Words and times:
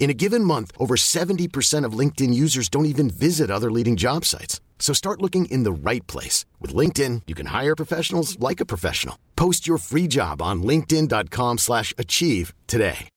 In 0.00 0.08
a 0.08 0.14
given 0.14 0.42
month, 0.42 0.72
over 0.78 0.96
70% 0.96 1.84
of 1.84 1.92
LinkedIn 1.92 2.32
users 2.32 2.68
don't 2.68 2.86
even 2.86 3.10
visit 3.10 3.50
other 3.50 3.70
leading 3.70 3.96
job 3.96 4.24
sites. 4.24 4.60
So 4.80 4.94
start 4.94 5.20
looking 5.20 5.44
in 5.50 5.62
the 5.62 5.72
right 5.72 6.04
place. 6.08 6.46
With 6.58 6.74
LinkedIn, 6.74 7.22
you 7.28 7.34
can 7.36 7.48
hire 7.54 7.76
professionals 7.76 8.36
like 8.40 8.60
a 8.60 8.66
professional. 8.66 9.16
Post 9.36 9.68
your 9.68 9.78
free 9.78 10.08
job 10.08 10.42
on 10.42 10.62
linkedin.com 10.62 11.58
slash 11.58 11.94
achieve 11.96 12.54
today. 12.66 13.08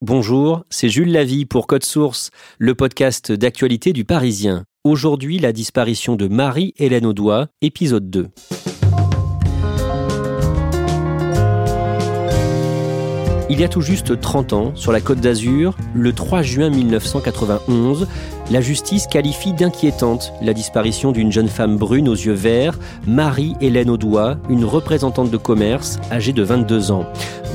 Bonjour, 0.00 0.64
c'est 0.70 0.88
Jules 0.88 1.10
Lavie 1.10 1.44
pour 1.44 1.66
Code 1.66 1.84
Source, 1.84 2.30
le 2.58 2.76
podcast 2.76 3.32
d'actualité 3.32 3.92
du 3.92 4.04
Parisien. 4.04 4.62
Aujourd'hui, 4.84 5.40
la 5.40 5.52
disparition 5.52 6.14
de 6.14 6.28
Marie-Hélène 6.28 7.04
Audois, 7.04 7.48
épisode 7.60 8.08
2. 8.08 8.28
Il 13.50 13.60
y 13.60 13.64
a 13.64 13.68
tout 13.68 13.80
juste 13.80 14.20
30 14.20 14.52
ans, 14.52 14.72
sur 14.74 14.92
la 14.92 15.00
Côte 15.00 15.20
d'Azur, 15.20 15.74
le 15.94 16.12
3 16.12 16.42
juin 16.42 16.68
1991, 16.68 18.06
la 18.50 18.60
justice 18.60 19.06
qualifie 19.06 19.54
d'inquiétante 19.54 20.34
la 20.42 20.52
disparition 20.52 21.12
d'une 21.12 21.32
jeune 21.32 21.48
femme 21.48 21.78
brune 21.78 22.10
aux 22.10 22.14
yeux 22.14 22.34
verts, 22.34 22.78
Marie-Hélène 23.06 23.88
Audois, 23.88 24.36
une 24.50 24.66
représentante 24.66 25.30
de 25.30 25.36
commerce 25.38 25.98
âgée 26.12 26.34
de 26.34 26.42
22 26.42 26.90
ans. 26.90 27.06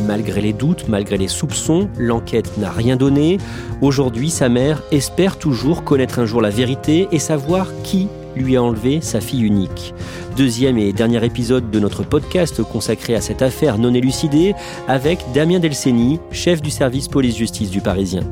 Malgré 0.08 0.42
les 0.42 0.54
doutes, 0.54 0.88
malgré 0.88 1.18
les 1.18 1.28
soupçons, 1.28 1.88
l'enquête 2.00 2.58
n'a 2.58 2.72
rien 2.72 2.96
donné. 2.96 3.38
Aujourd'hui, 3.82 4.32
sa 4.32 4.50
mère 4.50 4.82
espère 4.92 5.38
toujours 5.38 5.84
connaître 5.84 6.18
un 6.18 6.26
jour 6.26 6.42
la 6.42 6.50
vérité 6.50 7.08
et 7.12 7.20
savoir 7.20 7.68
qui 7.84 8.08
lui 8.36 8.58
a 8.58 8.64
enlevé 8.64 9.02
sa 9.02 9.22
fille 9.22 9.44
unique. 9.44 9.94
Deuxième 10.38 10.78
et 10.78 10.94
dernier 10.94 11.24
épisode 11.26 11.70
de 11.72 11.80
notre 11.80 12.04
podcast 12.04 12.64
consacré 12.64 13.16
à 13.16 13.22
cette 13.22 13.42
affaire 13.42 13.78
non 13.78 13.94
élucidée 13.94 14.56
avec 14.88 15.20
Damien 15.34 15.60
Delceni, 15.60 16.20
chef 16.32 16.62
du 16.62 16.72
service 16.72 17.08
police-justice 17.08 17.70
du 17.70 17.82
Parisien. 17.82 18.24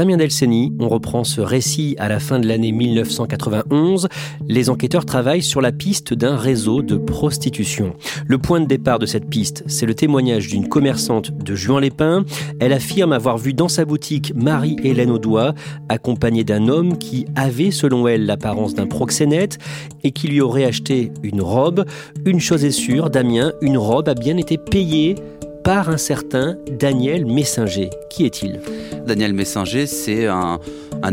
Damien 0.00 0.16
Delceni, 0.16 0.72
on 0.80 0.88
reprend 0.88 1.24
ce 1.24 1.42
récit 1.42 1.94
à 1.98 2.08
la 2.08 2.20
fin 2.20 2.38
de 2.38 2.48
l'année 2.48 2.72
1991. 2.72 4.08
Les 4.48 4.70
enquêteurs 4.70 5.04
travaillent 5.04 5.42
sur 5.42 5.60
la 5.60 5.72
piste 5.72 6.14
d'un 6.14 6.38
réseau 6.38 6.80
de 6.80 6.96
prostitution. 6.96 7.92
Le 8.26 8.38
point 8.38 8.60
de 8.60 8.64
départ 8.64 8.98
de 8.98 9.04
cette 9.04 9.28
piste, 9.28 9.62
c'est 9.66 9.84
le 9.84 9.94
témoignage 9.94 10.48
d'une 10.48 10.70
commerçante 10.70 11.32
de 11.32 11.54
Juan-les-Pins. 11.54 12.24
Elle 12.60 12.72
affirme 12.72 13.12
avoir 13.12 13.36
vu 13.36 13.52
dans 13.52 13.68
sa 13.68 13.84
boutique 13.84 14.32
Marie-Hélène 14.34 15.10
Audois, 15.10 15.54
accompagnée 15.90 16.44
d'un 16.44 16.68
homme 16.68 16.96
qui 16.96 17.26
avait, 17.36 17.70
selon 17.70 18.08
elle, 18.08 18.24
l'apparence 18.24 18.72
d'un 18.72 18.86
proxénète 18.86 19.58
et 20.02 20.12
qui 20.12 20.28
lui 20.28 20.40
aurait 20.40 20.64
acheté 20.64 21.12
une 21.22 21.42
robe. 21.42 21.84
Une 22.24 22.40
chose 22.40 22.64
est 22.64 22.70
sûre, 22.70 23.10
Damien, 23.10 23.52
une 23.60 23.76
robe 23.76 24.08
a 24.08 24.14
bien 24.14 24.38
été 24.38 24.56
payée 24.56 25.16
par 25.64 25.88
un 25.88 25.96
certain 25.96 26.56
Daniel 26.78 27.26
Messinger. 27.26 27.90
Qui 28.08 28.26
est-il? 28.26 28.60
Daniel 29.06 29.32
Messinger, 29.32 29.86
c'est 29.86 30.26
un, 30.26 30.58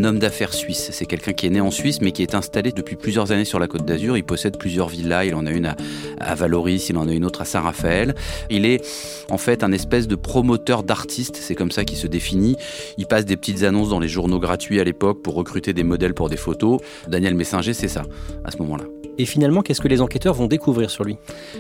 homme 0.04 0.20
d'affaires 0.20 0.54
suisse. 0.54 0.90
C'est 0.92 1.06
quelqu'un 1.06 1.34
qui 1.34 1.46
est 1.48 1.50
né 1.50 1.62
en 1.62 1.72
Suisse, 1.72 2.02
mais 2.02 2.12
qui 2.12 2.24
est 2.24 2.36
installé 2.36 2.72
depuis 2.72 2.96
plusieurs 2.96 3.32
années 3.32 3.46
sur 3.46 3.60
la 3.60 3.68
Côte 3.68 3.86
d'Azur. 3.86 4.18
Il 4.18 4.24
possède 4.24 4.58
plusieurs 4.58 4.90
villas. 4.90 5.26
Il 5.26 5.36
en 5.36 5.46
a 5.46 5.52
une 5.52 5.66
à, 5.66 5.76
à, 6.20 6.36
Valoris, 6.36 6.90
il 6.90 6.98
en 6.98 7.08
a 7.08 7.12
une 7.12 7.26
autre 7.26 7.42
à 7.42 7.46
Saint-Raphaël. 7.46 8.16
Il 8.50 8.66
est 8.66 8.86
en 9.30 9.38
fait 9.38 9.64
un 9.64 9.72
espèce 9.72 10.08
de 10.08 10.16
promoteur 10.16 10.84
d'artistes. 10.84 11.38
C'est 11.38 11.56
comme 11.56 11.72
ça 11.72 11.86
qu'il 11.86 11.98
se 11.98 12.08
définit. 12.08 12.56
Il 12.98 13.08
passe 13.08 13.26
des 13.26 13.38
petites 13.38 13.64
annonces 13.64 13.90
dans 13.90 14.00
les 14.00 14.08
journaux 14.08 14.40
gratuits 14.40 14.80
à 14.80 14.84
l'époque 14.84 15.22
pour 15.22 15.36
recruter 15.36 15.74
des 15.74 15.84
modèles 15.84 16.14
pour 16.14 16.30
des 16.30 16.38
photos. 16.38 16.80
Daniel 17.08 17.36
Messinger, 17.36 17.74
c'est 17.74 17.88
ça, 17.88 18.04
à 18.44 18.52
ce 18.52 18.58
moment-là. 18.58 18.86
Et 19.20 19.26
finalement, 19.26 19.62
qu'est-ce 19.62 19.82
que 19.82 19.88
les 19.88 20.02
enquêteurs 20.02 20.36
vont 20.36 20.48
découvrir 20.48 20.92
sur 20.92 21.04
lui? 21.04 21.18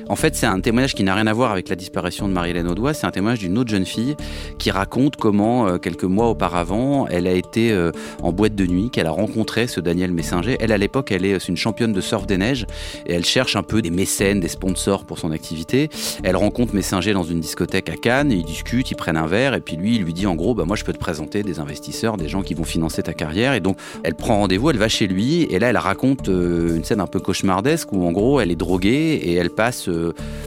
En 0.09 0.15
fait, 0.15 0.35
c'est 0.35 0.45
un 0.45 0.59
témoignage 0.59 0.93
qui 0.93 1.03
n'a 1.03 1.15
rien 1.15 1.27
à 1.27 1.33
voir 1.33 1.51
avec 1.51 1.69
la 1.69 1.75
disparition 1.75 2.27
de 2.27 2.33
Marie-Hélène 2.33 2.67
Audois. 2.67 2.93
C'est 2.93 3.07
un 3.07 3.11
témoignage 3.11 3.39
d'une 3.39 3.57
autre 3.57 3.71
jeune 3.71 3.85
fille 3.85 4.15
qui 4.59 4.69
raconte 4.69 5.15
comment, 5.15 5.67
euh, 5.67 5.77
quelques 5.77 6.03
mois 6.03 6.27
auparavant, 6.27 7.07
elle 7.07 7.25
a 7.25 7.33
été 7.33 7.71
euh, 7.71 7.91
en 8.21 8.31
boîte 8.31 8.55
de 8.55 8.65
nuit, 8.65 8.89
qu'elle 8.89 9.07
a 9.07 9.11
rencontré 9.11 9.67
ce 9.67 9.79
Daniel 9.79 10.11
Messinger. 10.11 10.57
Elle, 10.59 10.71
à 10.71 10.77
l'époque, 10.77 11.11
elle 11.11 11.25
est 11.25 11.47
une 11.47 11.57
championne 11.57 11.93
de 11.93 12.01
surf 12.01 12.25
des 12.25 12.37
neiges 12.37 12.65
et 13.05 13.13
elle 13.13 13.25
cherche 13.25 13.55
un 13.55 13.63
peu 13.63 13.81
des 13.81 13.89
mécènes, 13.89 14.39
des 14.39 14.47
sponsors 14.47 15.05
pour 15.05 15.19
son 15.19 15.31
activité. 15.31 15.89
Elle 16.23 16.35
rencontre 16.35 16.73
Messinger 16.73 17.13
dans 17.13 17.23
une 17.23 17.39
discothèque 17.39 17.89
à 17.89 17.95
Cannes, 17.95 18.31
ils 18.31 18.43
discutent, 18.43 18.91
ils 18.91 18.95
prennent 18.95 19.17
un 19.17 19.27
verre 19.27 19.53
et 19.53 19.61
puis 19.61 19.75
lui, 19.75 19.95
il 19.95 20.03
lui 20.03 20.13
dit 20.13 20.27
en 20.27 20.35
gros, 20.35 20.53
bah, 20.53 20.65
moi 20.65 20.75
je 20.75 20.83
peux 20.83 20.93
te 20.93 20.99
présenter 20.99 21.43
des 21.43 21.59
investisseurs, 21.59 22.17
des 22.17 22.29
gens 22.29 22.41
qui 22.41 22.53
vont 22.53 22.63
financer 22.63 23.03
ta 23.03 23.13
carrière. 23.13 23.53
Et 23.53 23.59
donc, 23.59 23.77
elle 24.03 24.15
prend 24.15 24.37
rendez-vous, 24.37 24.69
elle 24.69 24.77
va 24.77 24.87
chez 24.87 25.07
lui 25.07 25.43
et 25.43 25.59
là, 25.59 25.69
elle 25.69 25.77
raconte 25.77 26.29
euh, 26.29 26.75
une 26.75 26.83
scène 26.83 26.99
un 26.99 27.07
peu 27.07 27.19
cauchemardesque 27.19 27.91
où 27.93 28.05
en 28.05 28.11
gros, 28.11 28.39
elle 28.39 28.51
est 28.51 28.55
droguée 28.55 29.19
et 29.23 29.33
elle 29.35 29.49
passe 29.49 29.89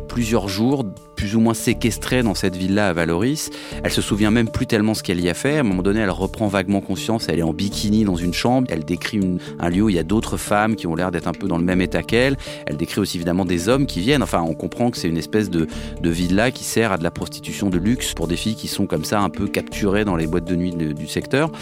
plusieurs 0.09 0.49
jours 0.49 0.85
plus 1.21 1.37
ou 1.37 1.41
moins 1.41 1.53
séquestrée 1.53 2.23
dans 2.23 2.35
cette 2.35 2.57
ville-là 2.57 2.89
à 2.89 2.93
Valoris. 2.95 3.51
Elle 3.85 3.91
se 3.91 4.01
souvient 4.01 4.31
même 4.31 4.49
plus 4.49 4.67
tellement 4.67 4.95
ce 4.95 5.03
qu'elle 5.03 5.21
y 5.21 5.29
a 5.29 5.35
fait. 5.35 5.59
À 5.59 5.61
un 5.61 5.65
moment 5.65 5.83
donné, 5.83 6.01
elle 6.01 6.09
reprend 6.09 6.49
vaguement 6.49 6.81
conscience. 6.81 7.27
Elle 7.29 7.41
est 7.41 7.43
en 7.43 7.53
bikini 7.53 8.05
dans 8.05 8.17
une 8.17 8.33
chambre. 8.33 8.67
Elle 8.71 8.87
décrit 8.87 9.21
un 9.59 9.69
lieu 9.69 9.83
où 9.83 9.91
il 9.91 9.97
y 9.97 9.99
a 9.99 10.03
d'autres 10.03 10.39
femmes 10.39 10.77
qui 10.77 10.87
ont 10.87 10.95
l'air 10.95 11.11
d'être 11.11 11.29
un 11.29 11.33
peu 11.33 11.47
dans 11.47 11.59
le 11.59 11.65
même 11.65 11.83
état 11.83 12.03
qu'elle. 12.03 12.39
Elle 12.65 12.79
décrit 12.79 13.03
aussi 13.03 13.19
évidemment 13.19 13.45
des 13.45 13.69
hommes 13.69 13.85
qui 13.85 14.01
viennent. 14.01 14.23
Enfin, 14.23 14.41
on 14.41 14.55
comprend 14.55 14.91
que 14.91 14.97
c'est 14.97 15.09
une 15.09 15.19
espèce 15.19 15.51
de, 15.51 15.67
de 16.01 16.11
villa 16.11 16.51
qui 16.51 16.65
sert 16.65 16.91
à 16.91 16.97
de 16.97 17.03
la 17.03 17.11
prostitution 17.11 17.69
de 17.69 17.77
luxe 17.77 18.15
pour 18.15 18.27
des 18.27 18.37
filles 18.37 18.57
qui 18.57 18.69
sont 18.69 18.87
comme 18.87 19.05
ça 19.05 19.21
un 19.21 19.29
peu 19.29 19.47
capturées 19.47 20.07
dans 20.07 20.17
les 20.17 20.27
boîtes 20.27 20.47
de 20.47 20.57
nuit 20.57 20.75
du 20.75 21.07
secteur. 21.07 21.53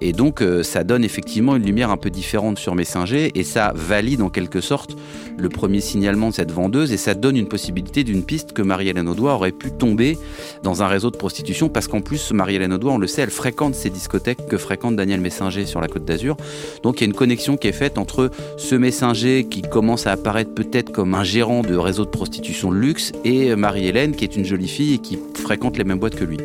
Et 0.00 0.14
donc, 0.14 0.40
euh, 0.40 0.62
ça 0.62 0.84
donne 0.84 1.04
effectivement 1.04 1.54
une 1.54 1.66
lumière 1.66 1.90
un 1.90 1.98
peu 1.98 2.08
différente 2.08 2.58
sur 2.58 2.74
Messinger 2.74 3.30
et 3.34 3.44
ça 3.44 3.72
valide 3.74 4.22
en 4.22 4.30
quelque 4.30 4.62
sorte 4.62 4.96
le 5.36 5.50
premier 5.50 5.82
signalement 5.82 6.30
de 6.30 6.34
cette 6.34 6.50
vendeuse 6.50 6.92
et 6.92 6.96
ça 6.96 7.12
donne 7.12 7.36
une 7.36 7.48
possibilité 7.48 8.04
d'une 8.04 8.24
piste 8.24 8.52
que 8.52 8.62
Marie-Hélène 8.62 9.01
Audois 9.08 9.34
aurait 9.34 9.52
pu 9.52 9.70
tomber 9.70 10.18
dans 10.62 10.82
un 10.82 10.86
réseau 10.86 11.10
de 11.10 11.16
prostitution 11.16 11.68
parce 11.68 11.88
qu'en 11.88 12.00
plus, 12.00 12.32
Marie-Hélène 12.32 12.72
Audois, 12.72 12.92
on 12.92 12.98
le 12.98 13.06
sait, 13.06 13.22
elle 13.22 13.30
fréquente 13.30 13.74
ces 13.74 13.90
discothèques 13.90 14.46
que 14.46 14.56
fréquente 14.56 14.96
Daniel 14.96 15.20
Messinger 15.20 15.66
sur 15.66 15.80
la 15.80 15.88
Côte 15.88 16.04
d'Azur. 16.04 16.36
Donc 16.82 17.00
il 17.00 17.04
y 17.04 17.04
a 17.04 17.08
une 17.08 17.16
connexion 17.16 17.56
qui 17.56 17.68
est 17.68 17.72
faite 17.72 17.98
entre 17.98 18.30
ce 18.56 18.74
Messinger 18.74 19.44
qui 19.44 19.62
commence 19.62 20.06
à 20.06 20.12
apparaître 20.12 20.54
peut-être 20.54 20.92
comme 20.92 21.14
un 21.14 21.24
gérant 21.24 21.62
de 21.62 21.76
réseau 21.76 22.04
de 22.04 22.10
prostitution 22.10 22.70
de 22.70 22.76
luxe 22.76 23.12
et 23.24 23.54
Marie-Hélène 23.56 24.14
qui 24.14 24.24
est 24.24 24.36
une 24.36 24.44
jolie 24.44 24.68
fille 24.68 24.94
et 24.94 24.98
qui 24.98 25.18
fréquente 25.34 25.76
les 25.78 25.84
mêmes 25.84 25.98
boîtes 25.98 26.16
que 26.16 26.24
lui. 26.24 26.38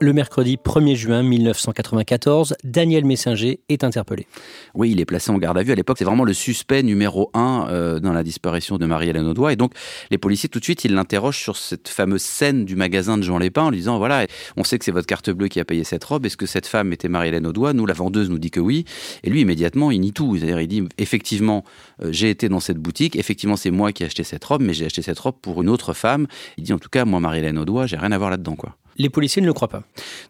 Le 0.00 0.12
mercredi 0.12 0.56
1er 0.56 0.96
juin 0.96 1.22
1994, 1.22 2.56
Daniel 2.64 3.04
Messinger 3.04 3.60
est 3.68 3.84
interpellé. 3.84 4.26
Oui, 4.74 4.90
il 4.90 5.00
est 5.00 5.04
placé 5.04 5.30
en 5.30 5.38
garde 5.38 5.56
à 5.56 5.62
vue. 5.62 5.70
À 5.70 5.76
l'époque, 5.76 5.98
c'est 5.98 6.04
vraiment 6.04 6.24
le 6.24 6.32
suspect 6.32 6.82
numéro 6.82 7.30
un 7.32 7.68
euh, 7.70 8.00
dans 8.00 8.12
la 8.12 8.24
disparition 8.24 8.76
de 8.76 8.86
Marie-Hélène 8.86 9.26
Audois. 9.26 9.52
Et 9.52 9.56
donc, 9.56 9.72
les 10.10 10.18
policiers, 10.18 10.48
tout 10.48 10.58
de 10.58 10.64
suite, 10.64 10.84
ils 10.84 10.92
l'interrogent 10.92 11.38
sur 11.38 11.56
cette 11.56 11.88
fameuse 11.88 12.22
scène 12.22 12.64
du 12.64 12.74
magasin 12.74 13.16
de 13.16 13.22
Jean 13.22 13.38
Lépin 13.38 13.62
en 13.62 13.70
lui 13.70 13.78
disant, 13.78 13.98
voilà, 13.98 14.26
on 14.56 14.64
sait 14.64 14.80
que 14.80 14.84
c'est 14.84 14.90
votre 14.90 15.06
carte 15.06 15.30
bleue 15.30 15.46
qui 15.46 15.60
a 15.60 15.64
payé 15.64 15.84
cette 15.84 16.02
robe. 16.02 16.26
Est-ce 16.26 16.36
que 16.36 16.46
cette 16.46 16.66
femme 16.66 16.92
était 16.92 17.08
Marie-Hélène 17.08 17.46
Audois 17.46 17.72
Nous, 17.72 17.86
la 17.86 17.94
vendeuse 17.94 18.28
nous 18.30 18.38
dit 18.38 18.50
que 18.50 18.60
oui. 18.60 18.84
Et 19.22 19.30
lui, 19.30 19.42
immédiatement, 19.42 19.92
il 19.92 20.00
nie 20.00 20.12
tout. 20.12 20.36
C'est-à-dire, 20.36 20.60
il 20.60 20.68
dit, 20.68 20.82
effectivement, 20.98 21.64
euh, 22.02 22.08
j'ai 22.10 22.30
été 22.30 22.48
dans 22.48 22.60
cette 22.60 22.78
boutique. 22.78 23.14
Effectivement, 23.14 23.56
c'est 23.56 23.70
moi 23.70 23.92
qui 23.92 24.02
ai 24.02 24.06
acheté 24.06 24.24
cette 24.24 24.44
robe, 24.44 24.60
mais 24.60 24.74
j'ai 24.74 24.86
acheté 24.86 25.02
cette 25.02 25.20
robe 25.20 25.36
pour 25.40 25.62
une 25.62 25.68
autre 25.68 25.94
femme. 25.94 26.26
Il 26.58 26.64
dit, 26.64 26.72
en 26.72 26.78
tout 26.78 26.90
cas, 26.90 27.04
moi, 27.04 27.20
Marie-Hélène 27.20 27.58
Audois, 27.58 27.86
j'ai 27.86 27.96
rien 27.96 28.10
à 28.10 28.18
voir 28.18 28.30
là-dedans, 28.30 28.56
quoi. 28.56 28.76
Les 28.96 29.08
policiers 29.08 29.42
ne 29.42 29.46
le 29.46 29.52
croient 29.52 29.68
pas. 29.68 29.82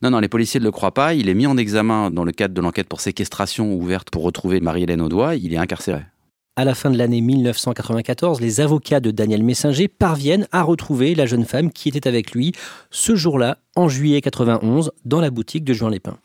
Non, 0.03 0.11
non, 0.11 0.21
les 0.21 0.29
policiers 0.29 0.61
ne 0.61 0.65
le 0.65 0.71
croient 0.71 0.95
pas. 0.95 1.15
Il 1.15 1.29
est 1.29 1.35
mis 1.35 1.47
en 1.47 1.57
examen 1.57 2.11
dans 2.11 2.25
le 2.25 2.33
cadre 2.33 2.55
de 2.55 2.61
l'enquête 2.61 2.89
pour 2.89 3.01
séquestration 3.01 3.75
ouverte 3.75 4.11
pour 4.11 4.23
retrouver 4.23 4.61
Marie-Hélène 4.61 5.03
Audois. 5.03 5.37
Il 5.37 5.53
est 5.53 5.59
incarcéré. 5.59 6.03
À 6.57 6.65
la 6.65 6.75
fin 6.75 6.91
de 6.91 6.97
l'année 6.97 7.21
1994, 7.21 8.41
les 8.41 8.61
avocats 8.61 9.01
de 9.01 9.11
Daniel 9.11 9.43
Messinger 9.43 9.89
parviennent 9.89 10.47
à 10.53 10.63
retrouver 10.63 11.17
la 11.17 11.27
jeune 11.27 11.45
femme 11.45 11.73
qui 11.73 11.89
était 11.89 12.07
avec 12.07 12.31
lui 12.31 12.53
ce 12.93 13.17
jour-là 13.17 13.59
en 13.77 13.89
juillet 13.89 14.21
91 14.21 14.93
dans 15.05 15.21
la 15.21 15.31
boutique 15.31 15.65
de 15.65 15.73
Jean 15.73 15.89
Lépin. 15.89 16.17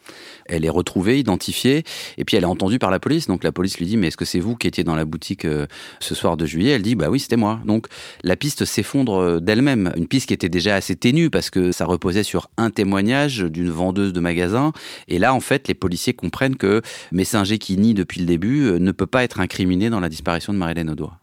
Elle 0.46 0.66
est 0.66 0.70
retrouvée, 0.70 1.20
identifiée, 1.20 1.84
et 2.18 2.26
puis 2.26 2.38
elle 2.38 2.44
est 2.44 2.48
entendue 2.48 2.80
par 2.80 2.92
la 2.92 3.00
police. 3.00 3.28
Donc 3.28 3.44
la 3.44 3.52
police 3.52 3.78
lui 3.78 3.86
dit, 3.86 3.98
mais 3.98 4.08
est-ce 4.08 4.18
que 4.18 4.26
c'est 4.26 4.40
vous 4.40 4.56
qui 4.56 4.68
étiez 4.68 4.84
dans 4.84 4.96
la 4.96 5.06
boutique 5.06 5.46
euh, 5.46 5.68
ce 6.00 6.16
soir 6.16 6.38
de 6.38 6.46
juillet? 6.46 6.72
Elle 6.72 6.82
dit, 6.82 6.96
bah 6.96 7.10
oui, 7.10 7.20
c'était 7.20 7.38
moi. 7.38 7.60
Donc 7.66 7.88
la 8.24 8.36
piste 8.36 8.66
s'effondre 8.66 9.22
euh, 9.22 9.40
d'elle-même. 9.40 9.92
Une 9.96 10.08
piste 10.08 10.28
qui 10.28 10.34
était 10.34 10.50
déjà 10.50 10.76
assez 10.76 10.96
ténue 10.96 11.30
parce 11.30 11.50
que 11.50 11.72
ça 11.72 11.86
reposait 11.86 12.24
sur 12.24 12.50
un 12.58 12.70
témoignage 12.70 13.40
d'une 13.40 13.70
vendeuse 13.70 14.14
de 14.14 14.20
magasin. 14.20 14.72
Et 15.08 15.20
là, 15.20 15.34
en 15.34 15.40
fait, 15.40 15.68
les 15.68 15.74
policiers 15.74 16.14
comprennent 16.14 16.56
que 16.56 16.82
Messinger, 17.12 17.58
qui 17.58 17.78
nie 17.78 17.94
depuis 17.94 18.20
le 18.20 18.26
début, 18.26 18.66
euh, 18.66 18.80
ne 18.80 18.92
peut 18.92 19.08
pas 19.08 19.24
être 19.24 19.40
incriminé 19.40 19.90
dans 19.90 20.00
la 20.00 20.10
disparition 20.10 20.54
de 20.54 20.58
Marie-Hélène 20.58 20.92
Audois. 20.92 21.18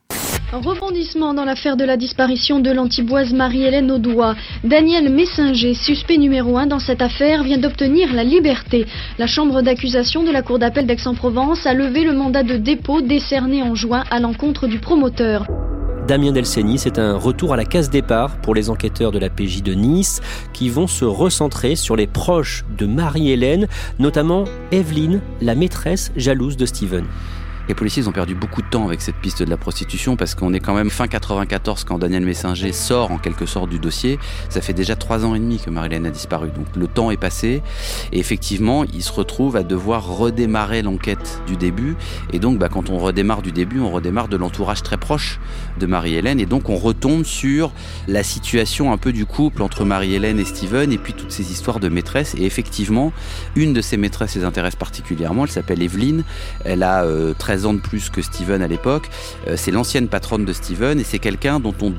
Un 0.52 0.58
rebondissement 0.58 1.34
dans 1.34 1.44
l'affaire 1.44 1.76
de 1.76 1.84
la 1.84 1.96
disparition 1.96 2.60
de 2.60 2.70
l'antiboise 2.70 3.34
Marie-Hélène 3.34 3.90
Audois. 3.90 4.36
Daniel 4.62 5.12
Messinger, 5.12 5.74
suspect 5.74 6.18
numéro 6.18 6.56
un 6.56 6.68
dans 6.68 6.78
cette 6.78 7.02
affaire, 7.02 7.42
vient 7.42 7.58
d'obtenir 7.58 8.14
la 8.14 8.22
liberté. 8.22 8.86
La 9.18 9.26
chambre 9.26 9.60
d'accusation 9.60 10.22
de 10.22 10.30
la 10.30 10.42
Cour 10.42 10.60
d'appel 10.60 10.86
d'Aix-en-Provence 10.86 11.66
a 11.66 11.74
levé 11.74 12.04
le 12.04 12.12
mandat 12.12 12.44
de 12.44 12.56
dépôt 12.56 13.00
décerné 13.00 13.64
en 13.64 13.74
juin 13.74 14.04
à 14.08 14.20
l'encontre 14.20 14.68
du 14.68 14.78
promoteur. 14.78 15.46
Damien 16.06 16.30
Delceni, 16.30 16.78
c'est 16.78 17.00
un 17.00 17.16
retour 17.16 17.52
à 17.52 17.56
la 17.56 17.64
case 17.64 17.90
départ 17.90 18.40
pour 18.40 18.54
les 18.54 18.70
enquêteurs 18.70 19.10
de 19.10 19.18
la 19.18 19.28
PJ 19.28 19.64
de 19.64 19.74
Nice 19.74 20.20
qui 20.52 20.68
vont 20.68 20.86
se 20.86 21.04
recentrer 21.04 21.74
sur 21.74 21.96
les 21.96 22.06
proches 22.06 22.64
de 22.78 22.86
Marie-Hélène, 22.86 23.66
notamment 23.98 24.44
Evelyne, 24.70 25.20
la 25.40 25.56
maîtresse 25.56 26.12
jalouse 26.14 26.56
de 26.56 26.66
Steven. 26.66 27.04
Les 27.68 27.74
policiers 27.74 28.06
ont 28.06 28.12
perdu 28.12 28.34
beaucoup 28.34 28.62
de 28.62 28.68
temps 28.68 28.86
avec 28.86 29.00
cette 29.00 29.16
piste 29.16 29.42
de 29.42 29.50
la 29.50 29.56
prostitution 29.56 30.16
parce 30.16 30.34
qu'on 30.34 30.52
est 30.54 30.60
quand 30.60 30.74
même 30.74 30.90
fin 30.90 31.08
94 31.08 31.84
quand 31.84 31.98
Daniel 31.98 32.24
Messinger 32.24 32.72
sort 32.72 33.10
en 33.10 33.18
quelque 33.18 33.46
sorte 33.46 33.68
du 33.68 33.78
dossier. 33.78 34.18
Ça 34.48 34.60
fait 34.60 34.72
déjà 34.72 34.94
trois 34.94 35.24
ans 35.24 35.34
et 35.34 35.40
demi 35.40 35.58
que 35.58 35.70
Marilène 35.70 36.06
a 36.06 36.10
disparu. 36.10 36.50
Donc 36.50 36.66
le 36.76 36.86
temps 36.86 37.10
est 37.10 37.16
passé 37.16 37.62
et 38.12 38.18
effectivement, 38.18 38.84
il 38.84 39.02
se 39.02 39.12
retrouve 39.12 39.56
à 39.56 39.62
devoir 39.62 40.06
redémarrer 40.06 40.82
l'enquête 40.82 41.40
du 41.46 41.56
début. 41.56 41.96
Et 42.32 42.38
donc, 42.38 42.58
bah, 42.58 42.68
quand 42.68 42.90
on 42.90 42.98
redémarre 42.98 43.42
du 43.42 43.52
début, 43.52 43.80
on 43.80 43.90
redémarre 43.90 44.28
de 44.28 44.36
l'entourage 44.36 44.82
très 44.82 44.96
proche 44.96 45.40
de 45.78 45.86
Marie-Hélène. 45.86 46.40
Et 46.40 46.46
donc, 46.46 46.68
on 46.68 46.76
retombe 46.76 47.24
sur 47.24 47.72
la 48.08 48.22
situation 48.22 48.92
un 48.92 48.98
peu 48.98 49.12
du 49.12 49.26
couple 49.26 49.62
entre 49.62 49.84
Marie-Hélène 49.84 50.38
et 50.38 50.44
Steven 50.44 50.92
et 50.92 50.98
puis 50.98 51.14
toutes 51.14 51.32
ces 51.32 51.50
histoires 51.50 51.80
de 51.80 51.88
maîtresses. 51.88 52.34
Et 52.36 52.44
effectivement, 52.44 53.12
une 53.54 53.72
de 53.72 53.80
ces 53.80 53.96
maîtresses 53.96 54.36
les 54.36 54.44
intéresse 54.44 54.76
particulièrement. 54.76 55.44
Elle 55.44 55.50
s'appelle 55.50 55.82
Evelyne. 55.82 56.24
Elle 56.64 56.82
a 56.82 57.04
euh, 57.04 57.34
13 57.36 57.55
plus 57.82 58.10
que 58.10 58.22
Steven 58.22 58.62
à 58.62 58.68
l'époque. 58.68 59.08
Euh, 59.48 59.54
c'est 59.56 59.70
l'ancienne 59.70 60.08
patronne 60.08 60.44
de 60.44 60.52
Steven 60.52 61.00
et 61.00 61.04
c'est 61.04 61.18
quelqu'un 61.18 61.60
dont 61.60 61.74
on 61.82 61.94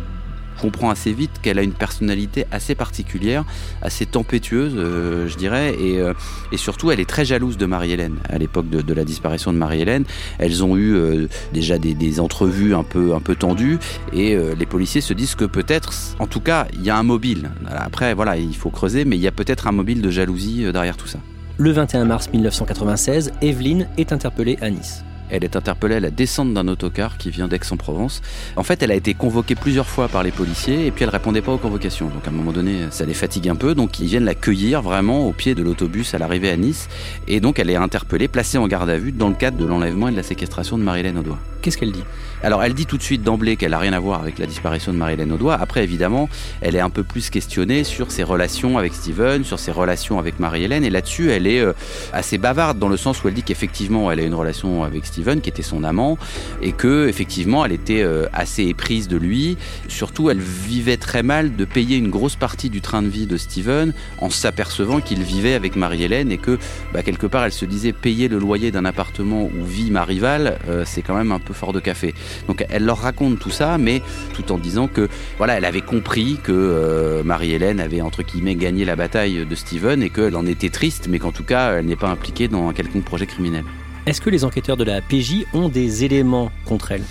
comprend 0.60 0.90
assez 0.90 1.14
vite 1.14 1.30
qu'elle 1.44 1.60
a 1.60 1.62
une 1.62 1.74
personnalité 1.74 2.46
assez 2.52 2.74
particulière, 2.74 3.46
assez 3.84 4.08
tempétueuse, 4.08 4.74
euh, 4.76 5.28
je 5.28 5.38
dirais, 5.38 5.76
et, 5.80 6.00
euh, 6.00 6.14
et, 6.52 6.58
surtout 6.58 6.90
elle 6.90 7.00
est 7.00 7.08
très 7.08 7.26
jalouse 7.26 7.58
de 7.58 7.68
Marie-Hélène 7.68 8.16
à 8.28 8.40
l'époque 8.40 8.68
de, 8.68 8.94
la 8.94 9.04
disparition 9.04 9.54
de 9.54 9.58
Marie-Hélène. 9.60 10.06
Elles 10.40 10.64
ont 10.64 10.76
eu 10.76 11.28
déjà 11.54 11.78
des, 11.78 11.94
des, 11.94 12.20
entrevues 12.20 12.74
un 12.74 12.84
peu, 12.84 13.14
un 13.14 13.20
peu 13.20 13.36
tendues, 13.36 13.78
et 14.14 14.36
les 14.36 14.66
policiers 14.66 15.02
se 15.02 15.14
disent 15.14 15.36
que 15.36 15.46
peut-être, 15.46 15.94
en 16.18 16.26
tout 16.26 16.42
cas, 16.42 16.66
il 16.74 16.84
y 16.84 16.90
a 16.90 16.98
un 16.98 17.04
mobile. 17.04 17.52
Après, 17.70 18.16
voilà, 18.16 18.36
il 18.36 18.56
faut 18.56 18.72
creuser, 18.72 19.06
mais 19.06 19.16
il 19.16 19.22
y 19.22 19.28
a 19.28 19.32
peut-être 19.32 19.68
un 19.68 19.72
mobile 19.72 20.02
de 20.02 20.10
jalousie 20.10 20.72
derrière 20.74 20.98
tout 20.98 21.08
ça. 21.08 21.20
Le 21.60 21.72
21 21.72 22.06
mars 22.06 22.30
1996, 22.32 23.32
Evelyne 23.42 23.88
est 23.98 24.12
interpellée 24.12 24.58
à 24.62 24.70
Nice. 24.70 25.04
Elle 25.30 25.44
est 25.44 25.56
interpellée 25.56 25.96
à 25.96 26.00
la 26.00 26.10
descente 26.10 26.54
d'un 26.54 26.68
autocar 26.68 27.18
qui 27.18 27.30
vient 27.30 27.48
d'Aix-en-Provence. 27.48 28.22
En 28.56 28.64
fait, 28.64 28.82
elle 28.82 28.92
a 28.92 28.96
été 28.96 29.14
convoquée 29.14 29.56
plusieurs 29.56 29.88
fois 29.88 30.08
par 30.08 30.24
les 30.24 30.32
policiers 30.32 30.86
et 30.86 30.92
puis 30.92 31.04
elle 31.04 31.10
répondait 31.10 31.42
pas 31.42 31.52
aux 31.52 31.58
convocations. 31.58 32.08
Donc 32.08 32.26
à 32.26 32.30
un 32.30 32.34
moment 32.34 32.52
donné, 32.52 32.88
ça 32.92 33.06
les 33.06 33.14
fatigue 33.14 33.50
un 33.50 33.56
peu. 33.56 33.76
Donc 33.76 34.00
ils 34.00 34.08
viennent 34.08 34.26
la 34.26 34.36
cueillir 34.36 34.82
vraiment 34.82 35.28
au 35.28 35.34
pied 35.34 35.56
de 35.56 35.64
l'autobus 35.64 36.14
à 36.14 36.18
l'arrivée 36.18 36.50
à 36.50 36.58
Nice. 36.58 36.88
Et 37.28 37.40
donc 37.40 37.60
elle 37.60 37.70
est 37.70 37.76
interpellée, 37.76 38.28
placée 38.28 38.58
en 38.58 38.68
garde 38.68 38.90
à 38.90 38.98
vue 38.98 39.12
dans 39.12 39.30
le 39.30 39.36
cadre 39.36 39.58
de 39.58 39.66
l'enlèvement 39.66 40.08
et 40.08 40.12
de 40.12 40.18
la 40.18 40.24
séquestration 40.24 40.78
de 40.78 40.84
Marie-Hélène 40.84 41.18
Audois. 41.18 41.40
Qu'est-ce 41.68 41.78
qu'elle 41.78 41.92
dit 41.92 42.06
alors 42.44 42.64
elle 42.64 42.76
dit 42.76 42.86
tout 42.86 42.98
de 42.98 43.04
suite 43.04 43.24
d'emblée 43.24 43.56
qu'elle 43.56 43.72
n'a 43.72 43.80
rien 43.80 43.94
à 43.94 44.00
voir 44.00 44.22
avec 44.22 44.38
la 44.38 44.46
disparition 44.46 44.94
de 44.94 44.98
Marie-Hélène 44.98 45.32
Audois. 45.32 45.56
Après 45.56 45.84
évidemment, 45.84 46.30
elle 46.62 46.76
est 46.76 46.80
un 46.80 46.92
peu 46.92 47.04
plus 47.04 47.32
questionnée 47.32 47.84
sur 47.84 48.12
ses 48.12 48.22
relations 48.22 48.78
avec 48.78 48.94
Steven, 48.94 49.44
sur 49.44 49.58
ses 49.58 49.72
relations 49.72 50.20
avec 50.20 50.40
Marie-Hélène. 50.40 50.84
Et 50.84 50.92
là-dessus, 50.92 51.32
elle 51.32 51.48
est 51.48 51.66
assez 52.14 52.38
bavarde 52.38 52.78
dans 52.78 52.90
le 52.90 52.96
sens 52.96 53.24
où 53.24 53.28
elle 53.28 53.34
dit 53.34 53.42
qu'effectivement, 53.42 54.12
elle 54.12 54.20
a 54.20 54.24
une 54.24 54.36
relation 54.36 54.84
avec 54.84 55.08
Steven 55.08 55.42
qui 55.42 55.50
était 55.50 55.64
son 55.64 55.84
amant 55.84 56.20
et 56.62 56.74
que 56.74 57.08
effectivement, 57.08 57.66
elle 57.66 57.72
était 57.72 58.06
assez 58.34 58.66
éprise 58.66 59.08
de 59.08 59.18
lui. 59.18 59.58
Surtout, 59.88 60.30
elle 60.30 60.40
vivait 60.40 60.98
très 60.98 61.24
mal 61.24 61.56
de 61.56 61.66
payer 61.66 61.98
une 61.98 62.12
grosse 62.12 62.36
partie 62.36 62.70
du 62.70 62.82
train 62.82 63.02
de 63.02 63.08
vie 63.08 63.26
de 63.26 63.38
Steven 63.38 63.94
en 64.20 64.30
s'apercevant 64.30 65.02
qu'il 65.02 65.24
vivait 65.24 65.56
avec 65.56 65.76
Marie-Hélène 65.76 66.32
et 66.32 66.38
que 66.38 66.60
bah, 66.94 67.02
quelque 67.02 67.26
part, 67.26 67.46
elle 67.46 67.52
se 67.52 67.66
disait 67.66 67.94
payer 67.94 68.28
le 68.28 68.38
loyer 68.38 68.70
d'un 68.70 68.86
appartement 68.86 69.46
où 69.46 69.66
vit 69.66 69.90
ma 69.90 70.04
rivale, 70.04 70.60
euh, 70.68 70.84
c'est 70.86 71.02
quand 71.02 71.16
même 71.16 71.32
un 71.32 71.40
peu 71.40 71.54
fort 71.58 71.74
de 71.74 71.80
café. 71.80 72.14
Donc 72.48 72.66
elle 72.70 72.86
leur 72.86 73.00
raconte 73.00 73.40
tout 73.40 73.50
ça, 73.50 73.78
mais 73.78 74.02
tout 74.34 74.52
en 74.52 74.58
disant 74.58 74.88
que 74.88 75.10
voilà, 75.38 75.58
elle 75.58 75.66
avait 75.66 75.82
compris 75.82 76.38
que 76.42 76.52
euh, 76.54 77.24
Marie-Hélène 77.24 77.80
avait 77.80 78.02
entre 78.02 78.24
guillemets 78.24 78.56
gagné 78.56 78.86
la 78.86 78.96
bataille 78.96 79.46
de 79.46 79.56
Steven 79.56 80.02
et 80.02 80.10
qu'elle 80.10 80.36
en 80.36 80.46
était 80.46 80.70
triste, 80.70 81.08
mais 81.10 81.20
qu'en 81.20 81.32
tout 81.32 81.44
cas 81.44 81.74
elle 81.74 81.86
n'est 81.86 81.96
pas 81.96 82.10
impliquée 82.10 82.48
dans 82.48 82.70
un 82.70 82.74
quelconque 82.74 83.06
projet 83.06 83.26
criminel. 83.26 83.64
Est-ce 84.06 84.22
que 84.22 84.30
les 84.30 84.46
enquêteurs 84.46 84.78
de 84.78 84.86
la 84.86 85.02
PJ 85.02 85.46
ont 85.54 85.68
des 85.68 86.06
éléments 86.06 86.50
contre 86.66 86.94
elle? 86.94 87.04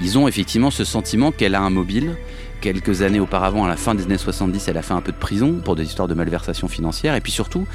Ils 0.00 0.18
ont 0.18 0.28
effectivement 0.28 0.70
ce 0.70 0.84
sentiment 0.84 1.32
qu'elle 1.32 1.54
a 1.54 1.60
un 1.60 1.70
mobile. 1.70 2.16
Quelques 2.60 3.02
années 3.02 3.20
auparavant, 3.20 3.64
à 3.64 3.68
la 3.68 3.76
fin 3.76 3.94
des 3.94 4.04
années 4.04 4.18
70, 4.18 4.68
elle 4.68 4.78
a 4.78 4.82
fait 4.82 4.94
un 4.94 5.00
peu 5.00 5.12
de 5.12 5.16
prison 5.16 5.60
pour 5.64 5.76
des 5.76 5.84
histoires 5.84 6.08
de 6.08 6.14
malversation 6.14 6.68
financière. 6.68 7.14
Et 7.14 7.20
puis 7.20 7.32
surtout, 7.32 7.66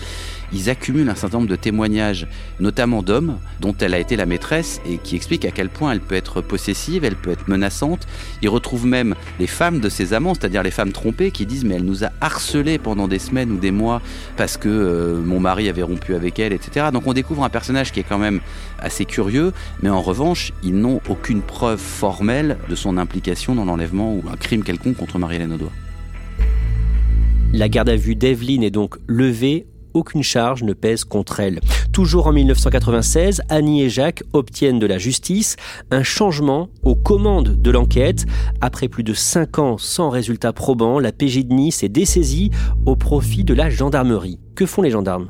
ils 0.54 0.70
accumulent 0.70 1.10
un 1.10 1.16
certain 1.16 1.38
nombre 1.38 1.50
de 1.50 1.56
témoignages, 1.56 2.28
notamment 2.60 3.02
d'hommes 3.04 3.38
dont 3.60 3.76
elle 3.80 3.94
a 3.94 4.00
été 4.00 4.16
la 4.16 4.26
maîtresse 4.26 4.82
et 4.86 4.98
qui 4.98 5.16
expliquent 5.16 5.46
à 5.46 5.52
quel 5.52 5.70
point 5.70 5.92
elle 5.92 6.00
peut 6.00 6.16
être 6.16 6.42
possessive, 6.42 7.04
elle 7.04 7.16
peut 7.16 7.32
être 7.32 7.48
menaçante. 7.48 8.08
Ils 8.42 8.50
retrouvent 8.50 8.86
même 8.86 9.16
les 9.40 9.48
femmes 9.48 9.80
de 9.80 9.90
ses 9.90 10.14
amants, 10.14 10.34
c'est-à-dire 10.34 10.64
les 10.64 10.72
femmes 10.72 10.92
trompées, 10.92 11.32
qui 11.32 11.46
disent 11.46 11.66
mais 11.66 11.76
elle 11.76 11.86
nous 11.86 12.04
a 12.04 12.12
harcelés 12.22 12.78
pendant 12.78 13.08
des 13.08 13.20
semaines 13.20 13.52
ou 13.52 13.58
des 13.58 13.72
mois 13.72 14.02
parce 14.36 14.58
que 14.58 14.70
euh, 14.70 15.22
mon 15.22 15.40
mari 15.40 15.70
avait 15.70 15.84
rompu 15.84 16.16
avec 16.16 16.40
elle, 16.40 16.54
etc. 16.54 16.88
Donc 16.94 17.08
on 17.08 17.14
découvre 17.14 17.44
un 17.44 17.50
personnage 17.50 17.92
qui 17.92 18.00
est 18.00 18.06
quand 18.08 18.18
même 18.18 18.42
assez 18.80 19.06
curieux, 19.06 19.54
mais 19.82 19.90
en 19.90 20.02
revanche, 20.02 20.54
ils 20.64 20.76
n'ont 20.76 21.02
aucune 21.10 21.42
preuve 21.42 21.80
formelle 21.80 22.58
de 22.70 22.76
son 22.76 22.98
implication 22.98 23.56
dans 23.56 23.66
l'enlèvement 23.66 24.14
ou 24.14 24.24
un 24.32 24.38
crime 24.38 24.64
quelconque 24.64 24.98
contre 24.98 25.20
Marie-Hélène 25.20 25.54
Audois. 25.54 25.72
La 27.54 27.70
garde 27.70 27.90
à 27.90 27.96
vue 27.96 28.16
d'Evelyne 28.16 28.64
est 28.64 28.72
donc 28.72 28.98
levée 29.08 29.68
aucune 29.94 30.24
charge 30.24 30.64
ne 30.64 30.74
pèse 30.74 31.04
contre 31.04 31.40
elle. 31.40 31.60
Toujours 31.92 32.28
en 32.28 32.34
1996, 32.34 33.42
Annie 33.50 33.84
et 33.84 33.90
Jacques 33.90 34.24
obtiennent 34.34 34.80
de 34.80 34.86
la 34.86 34.98
justice 34.98 35.56
un 35.92 36.04
changement 36.04 36.70
aux 36.84 36.96
commandes 36.96 37.62
de 37.62 37.72
l'enquête. 37.72 38.26
Après 38.62 38.88
plus 38.88 39.04
de 39.04 39.14
5 39.14 39.60
ans 39.60 39.78
sans 39.78 40.10
résultat 40.10 40.54
probant, 40.54 41.00
la 41.00 41.12
PJ 41.12 41.46
de 41.46 41.54
Nice 41.54 41.84
est 41.84 41.90
dessaisie 41.90 42.52
au 42.86 42.96
profit 42.96 43.44
de 43.44 43.54
la 43.54 43.70
gendarmerie. 43.70 44.40
Que 44.56 44.66
font 44.66 44.82
les 44.82 44.92
gendarmes? 44.92 45.30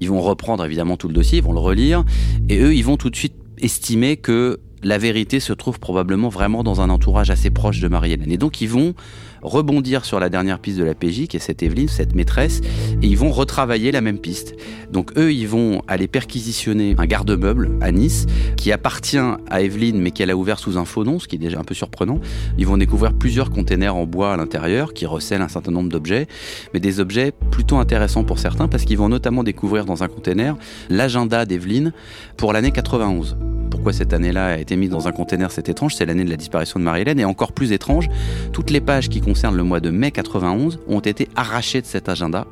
Ils 0.00 0.08
vont 0.08 0.20
reprendre 0.20 0.64
évidemment 0.64 0.96
tout 0.96 1.08
le 1.08 1.14
dossier, 1.14 1.38
ils 1.38 1.44
vont 1.44 1.52
le 1.52 1.60
relire, 1.60 2.04
et 2.48 2.58
eux, 2.58 2.74
ils 2.74 2.84
vont 2.84 2.96
tout 2.96 3.10
de 3.10 3.16
suite 3.16 3.34
estimer 3.58 4.16
que 4.16 4.60
la 4.82 4.98
vérité 4.98 5.40
se 5.40 5.52
trouve 5.52 5.78
probablement 5.78 6.28
vraiment 6.28 6.62
dans 6.62 6.80
un 6.80 6.90
entourage 6.90 7.30
assez 7.30 7.50
proche 7.50 7.80
de 7.80 7.88
Marie-Hélène. 7.88 8.30
Et 8.30 8.38
donc 8.38 8.60
ils 8.60 8.68
vont 8.68 8.94
rebondir 9.42 10.04
sur 10.04 10.20
la 10.20 10.28
dernière 10.28 10.58
piste 10.58 10.78
de 10.78 10.84
la 10.84 10.94
PJ, 10.94 11.26
qui 11.26 11.36
est 11.36 11.40
cette 11.40 11.62
Evelyne, 11.62 11.88
cette 11.88 12.14
maîtresse, 12.14 12.60
et 13.02 13.06
ils 13.06 13.16
vont 13.16 13.30
retravailler 13.30 13.92
la 13.92 14.00
même 14.00 14.18
piste. 14.18 14.54
Donc 14.90 15.16
eux, 15.16 15.32
ils 15.32 15.48
vont 15.48 15.82
aller 15.88 16.08
perquisitionner 16.08 16.94
un 16.98 17.06
garde-meuble 17.06 17.70
à 17.80 17.92
Nice, 17.92 18.26
qui 18.56 18.72
appartient 18.72 19.18
à 19.18 19.62
Evelyne, 19.62 19.98
mais 19.98 20.10
qu'elle 20.10 20.30
a 20.30 20.36
ouvert 20.36 20.58
sous 20.58 20.76
un 20.78 20.84
faux 20.84 21.04
nom, 21.04 21.18
ce 21.18 21.28
qui 21.28 21.36
est 21.36 21.38
déjà 21.38 21.58
un 21.58 21.64
peu 21.64 21.74
surprenant. 21.74 22.20
Ils 22.58 22.66
vont 22.66 22.76
découvrir 22.76 23.14
plusieurs 23.14 23.50
containers 23.50 23.96
en 23.96 24.06
bois 24.06 24.34
à 24.34 24.36
l'intérieur, 24.36 24.92
qui 24.92 25.06
recèlent 25.06 25.42
un 25.42 25.48
certain 25.48 25.72
nombre 25.72 25.88
d'objets, 25.88 26.26
mais 26.74 26.80
des 26.80 27.00
objets 27.00 27.32
plutôt 27.50 27.78
intéressants 27.78 28.24
pour 28.24 28.38
certains, 28.38 28.68
parce 28.68 28.84
qu'ils 28.84 28.98
vont 28.98 29.08
notamment 29.08 29.42
découvrir 29.42 29.84
dans 29.84 30.02
un 30.02 30.08
container 30.08 30.56
l'agenda 30.88 31.46
d'Evelyne 31.46 31.92
pour 32.36 32.52
l'année 32.52 32.72
91 32.72 33.36
pourquoi 33.80 33.94
cette 33.94 34.12
année-là 34.12 34.48
a 34.48 34.56
été 34.58 34.76
mise 34.76 34.90
dans 34.90 35.08
un 35.08 35.12
container, 35.12 35.50
c'est 35.50 35.70
étrange, 35.70 35.94
c'est 35.94 36.04
l'année 36.04 36.24
de 36.24 36.28
la 36.28 36.36
disparition 36.36 36.78
de 36.78 36.84
Marie-Hélène, 36.84 37.18
et 37.18 37.24
encore 37.24 37.52
plus 37.52 37.72
étrange, 37.72 38.10
toutes 38.52 38.68
les 38.68 38.82
pages 38.82 39.08
qui 39.08 39.22
concernent 39.22 39.56
le 39.56 39.62
mois 39.62 39.80
de 39.80 39.88
mai 39.88 40.10
91 40.10 40.80
ont 40.86 41.00
été 41.00 41.30
arrachées 41.34 41.80
de 41.80 41.86
cet 41.86 42.10
agenda. 42.10 42.46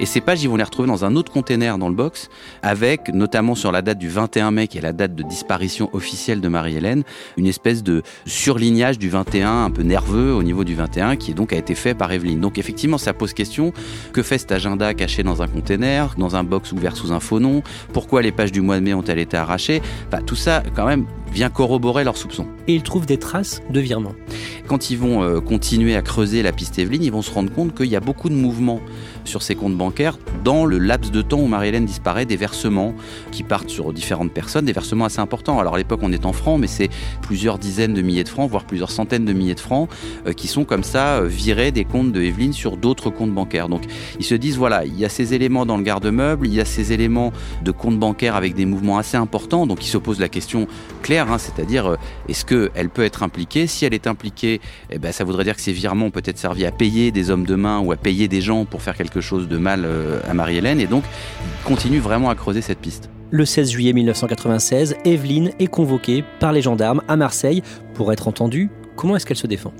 Et 0.00 0.06
ces 0.06 0.20
pages, 0.20 0.42
ils 0.42 0.48
vont 0.48 0.56
les 0.56 0.64
retrouver 0.64 0.88
dans 0.88 1.04
un 1.04 1.16
autre 1.16 1.32
container 1.32 1.78
dans 1.78 1.88
le 1.88 1.94
box, 1.94 2.28
avec 2.62 3.08
notamment 3.12 3.54
sur 3.54 3.72
la 3.72 3.82
date 3.82 3.98
du 3.98 4.08
21 4.08 4.50
mai, 4.50 4.68
qui 4.68 4.78
est 4.78 4.82
la 4.82 4.92
date 4.92 5.14
de 5.14 5.22
disparition 5.22 5.90
officielle 5.92 6.40
de 6.40 6.48
Marie-Hélène, 6.48 7.02
une 7.36 7.46
espèce 7.46 7.82
de 7.82 8.02
surlignage 8.26 8.98
du 8.98 9.08
21, 9.08 9.64
un 9.64 9.70
peu 9.70 9.82
nerveux 9.82 10.34
au 10.34 10.42
niveau 10.42 10.64
du 10.64 10.74
21, 10.74 11.16
qui 11.16 11.34
donc 11.34 11.52
a 11.52 11.56
été 11.56 11.74
fait 11.74 11.94
par 11.94 12.12
Evelyne. 12.12 12.40
Donc 12.40 12.58
effectivement, 12.58 12.98
ça 12.98 13.12
pose 13.12 13.32
question, 13.32 13.72
que 14.12 14.22
fait 14.22 14.38
cet 14.38 14.52
agenda 14.52 14.94
caché 14.94 15.22
dans 15.22 15.42
un 15.42 15.48
container, 15.48 16.14
dans 16.18 16.36
un 16.36 16.44
box 16.44 16.72
ouvert 16.72 16.96
sous 16.96 17.12
un 17.12 17.20
faux 17.20 17.40
nom? 17.40 17.62
Pourquoi 17.92 18.22
les 18.22 18.32
pages 18.32 18.52
du 18.52 18.60
mois 18.60 18.76
de 18.76 18.84
mai 18.84 18.94
ont-elles 18.94 19.18
été 19.18 19.36
arrachées? 19.36 19.82
Enfin, 20.08 20.22
Tout 20.22 20.36
ça, 20.36 20.62
quand 20.74 20.86
même, 20.86 21.06
vient 21.32 21.50
corroborer 21.50 22.04
leurs 22.04 22.16
soupçons. 22.16 22.46
Et 22.68 22.74
ils 22.74 22.82
trouvent 22.82 23.06
des 23.06 23.18
traces 23.18 23.62
de 23.70 23.80
virements. 23.80 24.14
Quand 24.66 24.90
ils 24.90 24.98
vont 24.98 25.22
euh, 25.22 25.40
continuer 25.40 25.96
à 25.96 26.02
creuser 26.02 26.42
la 26.42 26.52
piste 26.52 26.78
Evelyne, 26.78 27.02
ils 27.02 27.12
vont 27.12 27.22
se 27.22 27.30
rendre 27.30 27.52
compte 27.52 27.74
qu'il 27.74 27.86
y 27.86 27.96
a 27.96 28.00
beaucoup 28.00 28.28
de 28.28 28.34
mouvements 28.34 28.80
sur 29.24 29.42
ces 29.42 29.54
comptes 29.54 29.76
bancaires 29.76 30.18
dans 30.44 30.64
le 30.64 30.78
laps 30.78 31.10
de 31.10 31.22
temps 31.22 31.40
où 31.40 31.46
Marie-Hélène 31.46 31.86
disparaît, 31.86 32.26
des 32.26 32.36
versements 32.36 32.94
qui 33.30 33.42
partent 33.42 33.70
sur 33.70 33.92
différentes 33.92 34.32
personnes, 34.32 34.64
des 34.64 34.72
versements 34.72 35.04
assez 35.04 35.20
importants. 35.20 35.58
Alors 35.58 35.74
à 35.74 35.78
l'époque 35.78 36.00
on 36.02 36.12
est 36.12 36.26
en 36.26 36.32
francs, 36.32 36.60
mais 36.60 36.66
c'est 36.66 36.88
plusieurs 37.20 37.58
dizaines 37.58 37.94
de 37.94 38.02
milliers 38.02 38.24
de 38.24 38.28
francs, 38.28 38.50
voire 38.50 38.64
plusieurs 38.64 38.90
centaines 38.90 39.24
de 39.24 39.32
milliers 39.32 39.54
de 39.54 39.60
francs 39.60 39.88
euh, 40.26 40.32
qui 40.32 40.48
sont 40.48 40.64
comme 40.64 40.84
ça 40.84 41.18
euh, 41.18 41.26
virés 41.26 41.72
des 41.72 41.84
comptes 41.84 42.12
de 42.12 42.22
Evelyne 42.22 42.52
sur 42.52 42.76
d'autres 42.76 43.10
comptes 43.10 43.32
bancaires. 43.32 43.68
Donc 43.68 43.82
ils 44.18 44.24
se 44.24 44.34
disent 44.34 44.56
voilà, 44.56 44.84
il 44.84 44.98
y 44.98 45.04
a 45.04 45.08
ces 45.08 45.34
éléments 45.34 45.66
dans 45.66 45.76
le 45.76 45.82
garde-meuble, 45.82 46.46
il 46.46 46.54
y 46.54 46.60
a 46.60 46.64
ces 46.64 46.92
éléments 46.92 47.32
de 47.62 47.70
comptes 47.70 47.98
bancaires 47.98 48.36
avec 48.36 48.54
des 48.54 48.66
mouvements 48.66 48.98
assez 48.98 49.16
importants, 49.16 49.66
donc 49.66 49.84
ils 49.84 49.88
se 49.88 49.98
posent 49.98 50.20
la 50.20 50.28
question 50.28 50.66
claire, 51.02 51.21
hein, 51.30 51.38
c'est-à-dire 51.38 51.86
euh, 51.86 51.96
est-ce 52.28 52.44
qu'elle 52.44 52.88
peut 52.88 53.04
être 53.04 53.22
impliquée? 53.22 53.66
Si 53.66 53.84
elle 53.84 53.94
est 53.94 54.06
impliquée, 54.06 54.60
eh 54.90 54.98
ben, 54.98 55.12
ça 55.12 55.24
voudrait 55.24 55.44
dire 55.44 55.56
que 55.56 55.62
ces 55.62 55.72
virements 55.72 56.06
ont 56.06 56.10
peut-être 56.10 56.38
servi 56.38 56.64
à 56.66 56.72
payer 56.72 57.10
des 57.10 57.30
hommes 57.30 57.44
de 57.44 57.54
main 57.54 57.80
ou 57.80 57.92
à 57.92 57.96
payer 57.96 58.28
des 58.28 58.40
gens 58.40 58.64
pour 58.64 58.82
faire 58.82 58.96
quelque 58.96 59.20
chose 59.20 59.48
de 59.48 59.58
mal 59.58 59.82
euh, 59.84 60.20
à 60.28 60.34
Marie-Hélène 60.34 60.80
et 60.80 60.86
donc 60.86 61.04
il 61.44 61.64
continue 61.64 61.98
vraiment 61.98 62.30
à 62.30 62.34
creuser 62.34 62.62
cette 62.62 62.78
piste. 62.78 63.10
Le 63.30 63.46
16 63.46 63.70
juillet 63.70 63.92
1996, 63.94 64.96
Evelyne 65.04 65.52
est 65.58 65.66
convoquée 65.66 66.22
par 66.38 66.52
les 66.52 66.60
gendarmes 66.60 67.02
à 67.08 67.16
Marseille 67.16 67.62
pour 67.94 68.12
être 68.12 68.28
entendue. 68.28 68.68
Comment 68.94 69.16
est-ce 69.16 69.24
qu'elle 69.24 69.38
se 69.38 69.46
défend? 69.46 69.72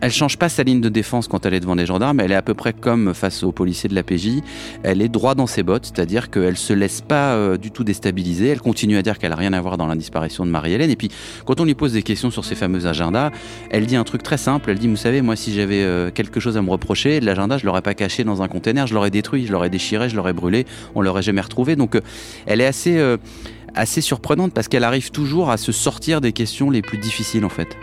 Elle 0.00 0.12
change 0.12 0.36
pas 0.36 0.48
sa 0.48 0.62
ligne 0.62 0.80
de 0.80 0.88
défense 0.88 1.28
quand 1.28 1.46
elle 1.46 1.54
est 1.54 1.60
devant 1.60 1.74
les 1.74 1.86
gendarmes. 1.86 2.20
Elle 2.20 2.32
est 2.32 2.36
à 2.36 2.42
peu 2.42 2.54
près 2.54 2.72
comme 2.72 3.14
face 3.14 3.42
aux 3.42 3.52
policiers 3.52 3.88
de 3.88 3.94
la 3.94 4.02
PJ. 4.02 4.42
Elle 4.82 5.02
est 5.02 5.08
droit 5.08 5.34
dans 5.34 5.46
ses 5.46 5.62
bottes, 5.62 5.86
c'est-à-dire 5.86 6.30
qu'elle 6.30 6.56
se 6.56 6.72
laisse 6.72 7.00
pas 7.00 7.34
euh, 7.34 7.56
du 7.56 7.70
tout 7.70 7.84
déstabiliser. 7.84 8.48
Elle 8.48 8.60
continue 8.60 8.96
à 8.96 9.02
dire 9.02 9.18
qu'elle 9.18 9.32
a 9.32 9.36
rien 9.36 9.52
à 9.52 9.60
voir 9.60 9.76
dans 9.76 9.86
la 9.86 9.94
disparition 9.94 10.44
de 10.44 10.50
Marie-Hélène. 10.50 10.90
Et 10.90 10.96
puis, 10.96 11.10
quand 11.44 11.60
on 11.60 11.64
lui 11.64 11.74
pose 11.74 11.92
des 11.92 12.02
questions 12.02 12.30
sur 12.30 12.44
ces 12.44 12.54
fameux 12.54 12.86
agendas, 12.86 13.30
elle 13.70 13.86
dit 13.86 13.96
un 13.96 14.04
truc 14.04 14.22
très 14.22 14.38
simple. 14.38 14.70
Elle 14.70 14.78
dit, 14.78 14.88
vous 14.88 14.96
savez, 14.96 15.22
moi, 15.22 15.36
si 15.36 15.52
j'avais 15.54 15.82
euh, 15.82 16.10
quelque 16.10 16.40
chose 16.40 16.56
à 16.56 16.62
me 16.62 16.70
reprocher, 16.70 17.20
l'agenda, 17.20 17.58
je 17.58 17.66
l'aurais 17.66 17.82
pas 17.82 17.94
caché 17.94 18.24
dans 18.24 18.42
un 18.42 18.48
container, 18.48 18.86
je 18.86 18.94
l'aurais 18.94 19.10
détruit, 19.10 19.46
je 19.46 19.52
l'aurais 19.52 19.70
déchiré, 19.70 20.08
je 20.08 20.16
l'aurais 20.16 20.32
brûlé, 20.32 20.66
on 20.94 21.02
l'aurait 21.02 21.22
jamais 21.22 21.40
retrouvé. 21.40 21.76
Donc, 21.76 21.96
euh, 21.96 22.00
elle 22.46 22.60
est 22.60 22.66
assez, 22.66 23.00
assez 23.74 24.00
surprenante 24.00 24.52
parce 24.52 24.68
qu'elle 24.68 24.84
arrive 24.84 25.10
toujours 25.10 25.50
à 25.50 25.56
se 25.56 25.72
sortir 25.72 26.20
des 26.20 26.32
questions 26.32 26.70
les 26.70 26.82
plus 26.82 26.98
difficiles, 26.98 27.44
en 27.44 27.48
fait 27.48 27.76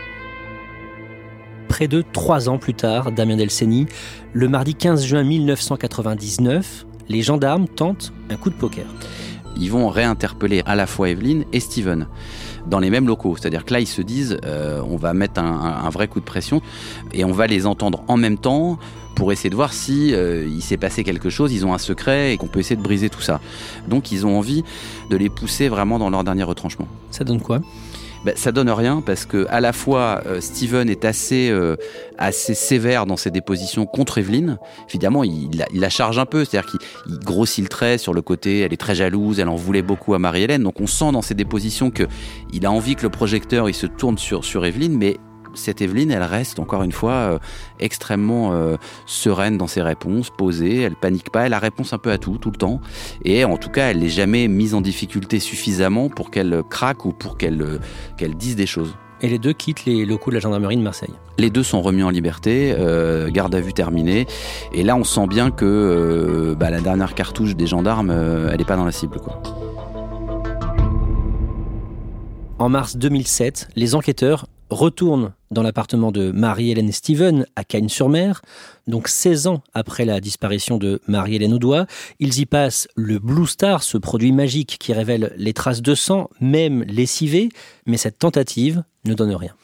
près 1.72 1.88
de 1.88 2.04
trois 2.12 2.50
ans 2.50 2.58
plus 2.58 2.74
tard, 2.74 3.12
Damien 3.12 3.38
Delceni, 3.38 3.86
le 4.34 4.46
mardi 4.46 4.74
15 4.74 5.06
juin 5.06 5.24
1999, 5.24 6.84
les 7.08 7.22
gendarmes 7.22 7.66
tentent 7.66 8.12
un 8.28 8.36
coup 8.36 8.50
de 8.50 8.54
poker. 8.54 8.84
Ils 9.56 9.70
vont 9.70 9.88
réinterpeller 9.88 10.62
à 10.66 10.74
la 10.74 10.86
fois 10.86 11.08
Evelyne 11.08 11.46
et 11.54 11.60
Steven 11.60 12.08
dans 12.66 12.78
les 12.78 12.90
mêmes 12.90 13.06
locaux. 13.06 13.36
C'est-à-dire 13.38 13.64
que 13.64 13.72
là, 13.72 13.80
ils 13.80 13.86
se 13.86 14.02
disent, 14.02 14.36
euh, 14.44 14.82
on 14.86 14.96
va 14.96 15.14
mettre 15.14 15.40
un, 15.40 15.88
vrai 15.88 16.08
coup 16.08 16.20
de 16.20 16.26
pression 16.26 16.60
et 17.14 17.24
on 17.24 17.32
va 17.32 17.46
les 17.46 17.64
entendre 17.64 18.04
en 18.06 18.18
même 18.18 18.36
temps 18.36 18.78
pour 19.14 19.32
essayer 19.32 19.48
de 19.48 19.56
voir 19.56 19.72
si 19.72 20.12
euh, 20.12 20.46
il 20.46 20.60
s'est 20.60 20.76
passé 20.76 21.04
quelque 21.04 21.30
chose, 21.30 21.54
ils 21.54 21.64
ont 21.64 21.72
un 21.72 21.78
secret 21.78 22.34
et 22.34 22.36
qu'on 22.36 22.48
peut 22.48 22.60
essayer 22.60 22.76
de 22.76 22.82
briser 22.82 23.08
tout 23.08 23.22
ça. 23.22 23.40
Donc 23.88 24.12
ils 24.12 24.26
ont 24.26 24.36
envie 24.36 24.62
de 25.08 25.16
les 25.16 25.30
pousser 25.30 25.70
vraiment 25.70 25.98
dans 25.98 26.10
leur 26.10 26.22
dernier 26.22 26.42
retranchement. 26.42 26.86
Ça 27.10 27.24
donne 27.24 27.40
quoi? 27.40 27.62
Ben, 28.24 28.34
ça 28.36 28.52
donne 28.52 28.70
rien 28.70 29.02
parce 29.04 29.26
que 29.26 29.46
à 29.48 29.60
la 29.60 29.72
fois 29.72 30.22
euh, 30.26 30.40
Steven 30.40 30.88
est 30.88 31.04
assez 31.04 31.50
euh, 31.50 31.76
assez 32.18 32.54
sévère 32.54 33.06
dans 33.06 33.16
ses 33.16 33.30
dépositions 33.30 33.86
contre 33.86 34.18
Evelyne. 34.18 34.58
Évidemment, 34.88 35.24
il, 35.24 35.64
la 35.72 35.88
charge 35.88 36.18
un 36.18 36.26
peu, 36.26 36.44
c'est-à-dire 36.44 36.70
qu'il 36.70 37.18
grossit 37.18 37.64
le 37.64 37.68
trait 37.68 37.98
sur 37.98 38.14
le 38.14 38.22
côté. 38.22 38.60
Elle 38.60 38.72
est 38.72 38.80
très 38.80 38.94
jalouse, 38.94 39.40
elle 39.40 39.48
en 39.48 39.56
voulait 39.56 39.82
beaucoup 39.82 40.14
à 40.14 40.18
Marie-Hélène. 40.18 40.62
Donc 40.62 40.80
on 40.80 40.86
sent 40.86 41.12
dans 41.12 41.22
ses 41.22 41.34
dépositions 41.34 41.90
que 41.90 42.04
il 42.52 42.66
a 42.66 42.70
envie 42.70 42.94
que 42.94 43.02
le 43.02 43.10
projecteur 43.10 43.72
se 43.74 43.86
tourne 43.86 44.18
sur 44.18 44.44
sur 44.44 44.64
Evelyne, 44.64 44.96
mais 44.96 45.16
cette 45.54 45.82
Evelyne, 45.82 46.10
elle 46.10 46.22
reste 46.22 46.58
encore 46.58 46.82
une 46.82 46.92
fois 46.92 47.12
euh, 47.12 47.38
extrêmement 47.78 48.52
euh, 48.52 48.76
sereine 49.06 49.58
dans 49.58 49.66
ses 49.66 49.82
réponses, 49.82 50.30
posée, 50.30 50.80
elle 50.80 50.96
panique 50.96 51.30
pas, 51.30 51.46
elle 51.46 51.52
a 51.52 51.58
réponse 51.58 51.92
un 51.92 51.98
peu 51.98 52.10
à 52.10 52.18
tout, 52.18 52.38
tout 52.38 52.50
le 52.50 52.56
temps. 52.56 52.80
Et 53.24 53.44
en 53.44 53.56
tout 53.56 53.70
cas, 53.70 53.90
elle 53.90 54.00
n'est 54.00 54.08
jamais 54.08 54.48
mise 54.48 54.74
en 54.74 54.80
difficulté 54.80 55.40
suffisamment 55.40 56.08
pour 56.08 56.30
qu'elle 56.30 56.62
craque 56.68 57.04
ou 57.04 57.12
pour 57.12 57.36
qu'elle 57.36 57.62
euh, 57.62 57.78
qu'elle 58.16 58.34
dise 58.34 58.56
des 58.56 58.66
choses. 58.66 58.94
Et 59.20 59.28
les 59.28 59.38
deux 59.38 59.52
quittent 59.52 59.84
les 59.84 60.04
locaux 60.04 60.30
de 60.30 60.34
la 60.34 60.40
gendarmerie 60.40 60.76
de 60.76 60.82
Marseille. 60.82 61.14
Les 61.38 61.48
deux 61.48 61.62
sont 61.62 61.80
remis 61.80 62.02
en 62.02 62.10
liberté, 62.10 62.74
garde 63.28 63.54
à 63.54 63.60
vue 63.60 63.72
terminée. 63.72 64.26
Et 64.72 64.82
là, 64.82 64.96
on 64.96 65.04
sent 65.04 65.28
bien 65.28 65.52
que 65.52 66.56
bah, 66.58 66.70
la 66.70 66.80
dernière 66.80 67.14
cartouche 67.14 67.54
des 67.54 67.68
gendarmes, 67.68 68.10
elle 68.10 68.58
n'est 68.58 68.64
pas 68.64 68.74
dans 68.74 68.84
la 68.84 68.90
cible. 68.90 69.20
Quoi. 69.20 69.40
En 72.62 72.68
mars 72.68 72.96
2007, 72.96 73.70
les 73.74 73.96
enquêteurs 73.96 74.46
retourne 74.72 75.32
dans 75.50 75.62
l'appartement 75.62 76.12
de 76.12 76.30
Marie-Hélène 76.30 76.92
Steven 76.92 77.46
à 77.56 77.64
Cagnes-sur-Mer, 77.64 78.42
donc 78.86 79.08
16 79.08 79.46
ans 79.46 79.62
après 79.74 80.04
la 80.04 80.20
disparition 80.20 80.78
de 80.78 81.00
Marie-Hélène 81.06 81.52
Audois. 81.52 81.86
Ils 82.18 82.40
y 82.40 82.46
passent 82.46 82.88
le 82.96 83.18
Blue 83.18 83.46
Star, 83.46 83.82
ce 83.82 83.98
produit 83.98 84.32
magique 84.32 84.78
qui 84.80 84.92
révèle 84.92 85.32
les 85.36 85.52
traces 85.52 85.82
de 85.82 85.94
sang, 85.94 86.30
même 86.40 86.82
lessivées, 86.84 87.50
mais 87.86 87.96
cette 87.96 88.18
tentative 88.18 88.82
ne 89.04 89.14
donne 89.14 89.34
rien 89.34 89.54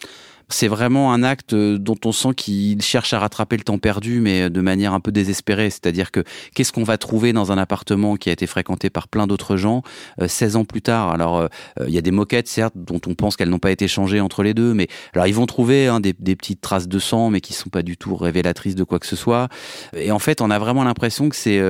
c'est 0.48 0.68
vraiment 0.68 1.12
un 1.12 1.22
acte 1.22 1.52
euh, 1.52 1.78
dont 1.78 1.98
on 2.04 2.12
sent 2.12 2.30
qu'il 2.34 2.80
cherche 2.80 3.12
à 3.12 3.18
rattraper 3.18 3.56
le 3.56 3.64
temps 3.64 3.78
perdu, 3.78 4.20
mais 4.20 4.48
de 4.48 4.60
manière 4.60 4.94
un 4.94 5.00
peu 5.00 5.12
désespérée. 5.12 5.70
C'est-à-dire 5.70 6.10
que 6.10 6.24
qu'est-ce 6.54 6.72
qu'on 6.72 6.84
va 6.84 6.96
trouver 6.96 7.32
dans 7.32 7.52
un 7.52 7.58
appartement 7.58 8.16
qui 8.16 8.30
a 8.30 8.32
été 8.32 8.46
fréquenté 8.46 8.88
par 8.88 9.08
plein 9.08 9.26
d'autres 9.26 9.56
gens 9.56 9.82
16 10.24 10.56
euh, 10.56 10.58
ans 10.60 10.64
plus 10.64 10.80
tard? 10.80 11.10
Alors, 11.10 11.36
euh, 11.36 11.48
il 11.86 11.92
y 11.92 11.98
a 11.98 12.00
des 12.00 12.10
moquettes, 12.10 12.48
certes, 12.48 12.74
dont 12.76 13.00
on 13.06 13.14
pense 13.14 13.36
qu'elles 13.36 13.50
n'ont 13.50 13.58
pas 13.58 13.70
été 13.70 13.88
changées 13.88 14.20
entre 14.20 14.42
les 14.42 14.54
deux, 14.54 14.72
mais 14.72 14.88
alors 15.14 15.26
ils 15.26 15.34
vont 15.34 15.46
trouver 15.46 15.86
hein, 15.86 16.00
des, 16.00 16.14
petites 16.14 16.60
traces 16.60 16.88
de 16.88 16.98
sang, 16.98 17.30
mais 17.30 17.40
qui 17.40 17.52
sont 17.52 17.68
pas 17.68 17.82
du 17.82 17.96
tout 17.96 18.16
révélatrices 18.16 18.74
de 18.74 18.84
quoi 18.84 18.98
que 18.98 19.06
ce 19.06 19.16
soit. 19.16 19.48
Et 19.94 20.10
en 20.12 20.18
fait, 20.18 20.40
on 20.40 20.50
a 20.50 20.58
vraiment 20.58 20.84
l'impression 20.84 21.28
que 21.28 21.36
c'est 21.36 21.60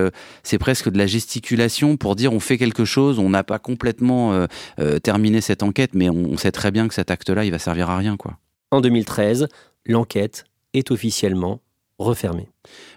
c'est 0.42 0.58
presque 0.58 0.90
de 0.90 0.98
la 0.98 1.06
gesticulation 1.06 1.96
pour 1.96 2.16
dire 2.16 2.32
on 2.32 2.40
fait 2.40 2.58
quelque 2.58 2.84
chose, 2.84 3.18
on 3.18 3.30
n'a 3.30 3.44
pas 3.44 3.58
complètement 3.58 4.46
terminé 5.02 5.40
cette 5.40 5.62
enquête, 5.62 5.90
mais 5.94 6.08
on, 6.10 6.32
on 6.32 6.36
sait 6.36 6.52
très 6.52 6.70
bien 6.70 6.88
que 6.88 6.94
cet 6.94 7.10
acte-là, 7.10 7.44
il 7.44 7.50
va 7.50 7.58
servir 7.58 7.90
à 7.90 7.96
rien, 7.96 8.16
quoi. 8.16 8.38
En 8.70 8.80
2013, 8.80 9.48
l'enquête 9.86 10.44
est 10.74 10.90
officiellement 10.90 11.60
refermée. 11.98 12.48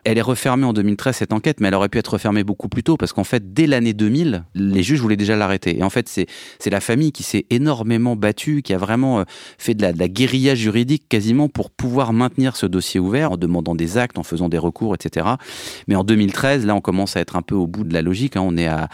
Elle 0.04 0.18
est 0.18 0.22
refermée 0.22 0.66
en 0.66 0.74
2013, 0.74 1.16
cette 1.16 1.34
enquête, 1.34 1.60
mais 1.60 1.70
elle 1.70 1.74
aurait 1.74 1.90
pu 1.90 1.98
être 1.98 2.14
refermée 2.14 2.44
beaucoup 2.44 2.70
plus 2.70 2.84
tôt, 2.84 2.98
parce 2.98 3.14
qu'en 3.14 3.24
fait, 3.24 3.54
dès 3.54 3.66
l'année 3.66 3.94
2000, 3.94 4.44
les 4.54 4.84
juges 4.84 5.00
voulaient 5.00 5.18
déjà 5.18 5.36
l'arrêter. 5.36 5.80
Et 5.80 5.84
en 5.84 5.90
fait, 5.90 6.08
c'est, 6.08 6.28
la 6.70 6.82
famille 6.82 7.12
qui 7.12 7.24
s'est 7.24 7.46
énormément 7.50 8.16
battue, 8.16 8.62
qui 8.62 8.74
a 8.74 8.78
vraiment 8.78 9.20
euh, 9.20 9.24
fait 9.58 9.74
de 9.74 9.82
la, 9.82 9.94
de 9.94 10.00
la, 10.00 10.08
guérilla 10.08 10.56
juridique 10.56 11.10
quasiment 11.10 11.50
pour 11.50 11.72
pouvoir 11.72 12.14
maintenir 12.14 12.56
ce 12.56 12.66
dossier 12.66 13.00
ouvert, 13.00 13.32
en 13.32 13.38
demandant 13.38 13.76
des 13.76 13.98
actes, 13.98 14.20
en 14.20 14.24
faisant 14.24 14.50
des 14.50 14.60
recours, 14.60 14.94
etc. 14.94 15.28
Mais 15.88 15.96
en 15.96 16.04
2013, 16.04 16.66
là, 16.66 16.76
on 16.76 16.82
commence 16.82 17.18
à 17.18 17.22
être 17.22 17.36
un 17.36 17.42
peu 17.42 17.56
au 17.56 17.66
bout 17.66 17.84
de 17.84 17.94
la 17.94 18.02
logique. 18.02 18.36
Hein. 18.38 18.44
On 18.44 18.56
est 18.58 18.68
à, 18.68 18.90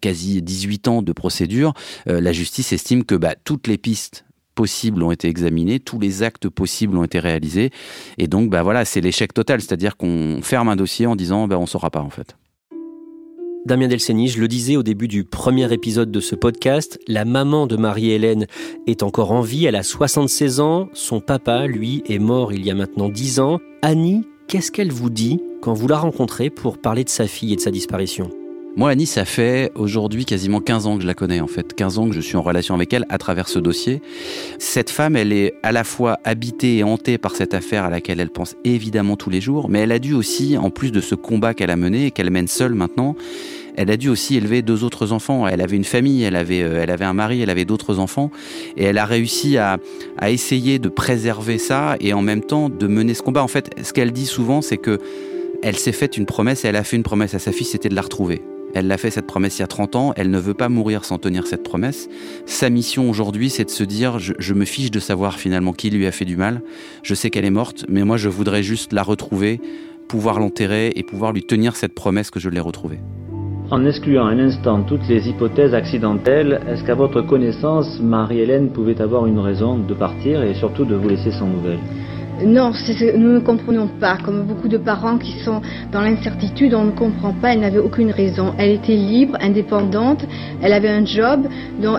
quasi 0.00 0.42
18 0.42 0.88
ans 0.88 1.02
de 1.02 1.12
procédure. 1.12 1.72
Euh, 2.08 2.20
la 2.20 2.32
justice 2.32 2.72
estime 2.72 3.04
que 3.04 3.14
bah, 3.14 3.34
toutes 3.42 3.68
les 3.68 3.78
pistes 3.78 4.24
possibles 4.60 5.02
ont 5.02 5.10
été 5.10 5.26
examinés, 5.26 5.80
tous 5.80 5.98
les 5.98 6.22
actes 6.22 6.50
possibles 6.50 6.98
ont 6.98 7.04
été 7.04 7.18
réalisés. 7.18 7.70
Et 8.18 8.28
donc, 8.28 8.50
bah 8.50 8.62
voilà, 8.62 8.84
c'est 8.84 9.00
l'échec 9.00 9.32
total. 9.32 9.62
C'est-à-dire 9.62 9.96
qu'on 9.96 10.40
ferme 10.42 10.68
un 10.68 10.76
dossier 10.76 11.06
en 11.06 11.16
disant, 11.16 11.48
bah, 11.48 11.56
on 11.56 11.62
ne 11.62 11.66
saura 11.66 11.88
pas 11.88 12.02
en 12.02 12.10
fait. 12.10 12.36
Damien 13.64 13.88
Delceni, 13.88 14.28
je 14.28 14.38
le 14.38 14.48
disais 14.48 14.76
au 14.76 14.82
début 14.82 15.08
du 15.08 15.24
premier 15.24 15.72
épisode 15.72 16.10
de 16.10 16.20
ce 16.20 16.34
podcast, 16.34 16.98
la 17.08 17.24
maman 17.24 17.66
de 17.66 17.76
Marie-Hélène 17.76 18.46
est 18.86 19.02
encore 19.02 19.32
en 19.32 19.40
vie, 19.40 19.64
elle 19.64 19.76
a 19.76 19.82
76 19.82 20.60
ans, 20.60 20.90
son 20.92 21.20
papa, 21.20 21.66
lui, 21.66 22.02
est 22.06 22.18
mort 22.18 22.52
il 22.52 22.62
y 22.62 22.70
a 22.70 22.74
maintenant 22.74 23.08
10 23.08 23.40
ans. 23.40 23.60
Annie, 23.80 24.26
qu'est-ce 24.46 24.70
qu'elle 24.70 24.92
vous 24.92 25.08
dit 25.08 25.40
quand 25.62 25.72
vous 25.72 25.88
la 25.88 25.96
rencontrez 25.96 26.50
pour 26.50 26.76
parler 26.76 27.04
de 27.04 27.08
sa 27.08 27.26
fille 27.26 27.54
et 27.54 27.56
de 27.56 27.62
sa 27.62 27.70
disparition? 27.70 28.28
Moi, 28.76 28.90
Annie, 28.90 29.06
ça 29.06 29.24
fait 29.24 29.72
aujourd'hui 29.74 30.24
quasiment 30.24 30.60
15 30.60 30.86
ans 30.86 30.96
que 30.96 31.02
je 31.02 31.06
la 31.06 31.14
connais, 31.14 31.40
en 31.40 31.46
fait. 31.48 31.74
15 31.74 31.98
ans 31.98 32.08
que 32.08 32.14
je 32.14 32.20
suis 32.20 32.36
en 32.36 32.42
relation 32.42 32.74
avec 32.74 32.92
elle 32.92 33.04
à 33.08 33.18
travers 33.18 33.48
ce 33.48 33.58
dossier. 33.58 34.00
Cette 34.58 34.90
femme, 34.90 35.16
elle 35.16 35.32
est 35.32 35.54
à 35.62 35.72
la 35.72 35.84
fois 35.84 36.18
habitée 36.24 36.78
et 36.78 36.84
hantée 36.84 37.18
par 37.18 37.34
cette 37.34 37.52
affaire 37.52 37.84
à 37.84 37.90
laquelle 37.90 38.20
elle 38.20 38.30
pense 38.30 38.56
évidemment 38.64 39.16
tous 39.16 39.28
les 39.28 39.40
jours, 39.40 39.68
mais 39.68 39.80
elle 39.80 39.92
a 39.92 39.98
dû 39.98 40.14
aussi, 40.14 40.56
en 40.56 40.70
plus 40.70 40.92
de 40.92 41.00
ce 41.00 41.14
combat 41.14 41.52
qu'elle 41.52 41.70
a 41.70 41.76
mené 41.76 42.06
et 42.06 42.10
qu'elle 42.12 42.30
mène 42.30 42.48
seule 42.48 42.74
maintenant, 42.74 43.16
elle 43.76 43.90
a 43.90 43.96
dû 43.96 44.08
aussi 44.08 44.36
élever 44.36 44.62
deux 44.62 44.84
autres 44.84 45.12
enfants. 45.12 45.46
Elle 45.46 45.60
avait 45.60 45.76
une 45.76 45.84
famille, 45.84 46.22
elle 46.22 46.36
avait, 46.36 46.62
euh, 46.62 46.82
elle 46.82 46.90
avait 46.90 47.04
un 47.04 47.14
mari, 47.14 47.42
elle 47.42 47.50
avait 47.50 47.64
d'autres 47.64 47.98
enfants. 47.98 48.30
Et 48.76 48.84
elle 48.84 48.98
a 48.98 49.04
réussi 49.04 49.58
à, 49.58 49.78
essayer 50.28 50.78
de 50.78 50.88
préserver 50.88 51.58
ça 51.58 51.96
et 51.98 52.12
en 52.12 52.22
même 52.22 52.42
temps 52.42 52.68
de 52.68 52.86
mener 52.86 53.14
ce 53.14 53.22
combat. 53.22 53.42
En 53.42 53.48
fait, 53.48 53.70
ce 53.82 53.92
qu'elle 53.92 54.12
dit 54.12 54.26
souvent, 54.26 54.62
c'est 54.62 54.76
que 54.76 54.98
elle 55.62 55.76
s'est 55.76 55.92
faite 55.92 56.16
une 56.16 56.26
promesse 56.26 56.64
et 56.64 56.68
elle 56.68 56.76
a 56.76 56.84
fait 56.84 56.96
une 56.96 57.02
promesse 57.02 57.34
à 57.34 57.38
sa 57.38 57.52
fille, 57.52 57.66
c'était 57.66 57.88
de 57.88 57.94
la 57.94 58.02
retrouver. 58.02 58.42
Elle 58.74 58.86
l'a 58.86 58.98
fait 58.98 59.10
cette 59.10 59.26
promesse 59.26 59.58
il 59.58 59.62
y 59.62 59.64
a 59.64 59.68
30 59.68 59.96
ans, 59.96 60.12
elle 60.16 60.30
ne 60.30 60.38
veut 60.38 60.54
pas 60.54 60.68
mourir 60.68 61.04
sans 61.04 61.18
tenir 61.18 61.46
cette 61.46 61.62
promesse. 61.62 62.08
Sa 62.46 62.70
mission 62.70 63.10
aujourd'hui, 63.10 63.50
c'est 63.50 63.64
de 63.64 63.70
se 63.70 63.84
dire, 63.84 64.18
je, 64.18 64.54
me 64.54 64.64
fiche 64.64 64.90
de 64.90 65.00
savoir 65.00 65.38
finalement 65.38 65.72
qui 65.72 65.90
lui 65.90 66.06
a 66.06 66.12
fait 66.12 66.24
du 66.24 66.36
mal. 66.36 66.62
Je 67.02 67.14
sais 67.14 67.30
qu'elle 67.30 67.44
est 67.44 67.50
morte, 67.50 67.84
mais 67.88 68.04
moi 68.04 68.16
je 68.16 68.28
voudrais 68.28 68.62
juste 68.62 68.92
la 68.92 69.02
retrouver, 69.02 69.60
pouvoir 70.08 70.38
l'enterrer 70.38 70.92
et 70.94 71.02
pouvoir 71.02 71.32
lui 71.32 71.42
tenir 71.42 71.76
cette 71.76 71.94
promesse 71.94 72.30
que 72.30 72.40
je 72.40 72.48
l'ai 72.48 72.60
retrouvée. 72.60 73.00
En 73.70 73.86
excluant 73.86 74.26
un 74.26 74.38
instant 74.40 74.82
toutes 74.82 75.06
les 75.08 75.28
hypothèses 75.28 75.74
accidentelles, 75.74 76.60
est-ce 76.68 76.82
qu'à 76.82 76.96
votre 76.96 77.22
connaissance, 77.22 78.00
Marie-Hélène 78.00 78.70
pouvait 78.70 79.00
avoir 79.00 79.26
une 79.26 79.38
raison 79.38 79.78
de 79.78 79.94
partir 79.94 80.42
et 80.42 80.54
surtout 80.54 80.84
de 80.84 80.96
vous 80.96 81.08
laisser 81.08 81.30
sans 81.30 81.46
nouvelles? 81.46 81.78
Non, 82.44 82.72
nous 83.16 83.32
ne 83.32 83.38
comprenons 83.40 83.88
pas. 83.88 84.16
Comme 84.24 84.42
beaucoup 84.42 84.68
de 84.68 84.78
parents 84.78 85.18
qui 85.18 85.32
sont 85.40 85.60
dans 85.92 86.00
l'incertitude, 86.00 86.74
on 86.74 86.84
ne 86.84 86.90
comprend 86.92 87.32
pas. 87.32 87.52
Elle 87.52 87.60
n'avait 87.60 87.78
aucune 87.78 88.10
raison. 88.10 88.54
Elle 88.58 88.70
était 88.70 88.96
libre, 88.96 89.36
indépendante. 89.40 90.24
Elle 90.62 90.72
avait 90.72 90.90
un 90.90 91.04
job, 91.04 91.46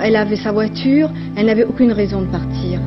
elle 0.01 0.15
avait 0.15 0.35
sa 0.35 0.51
voiture. 0.51 1.09
Elle 1.35 1.47
n'avait 1.47 1.65
aucune 1.65 1.91
raison 1.91 2.21
de 2.21 2.27
partir. 2.27 2.79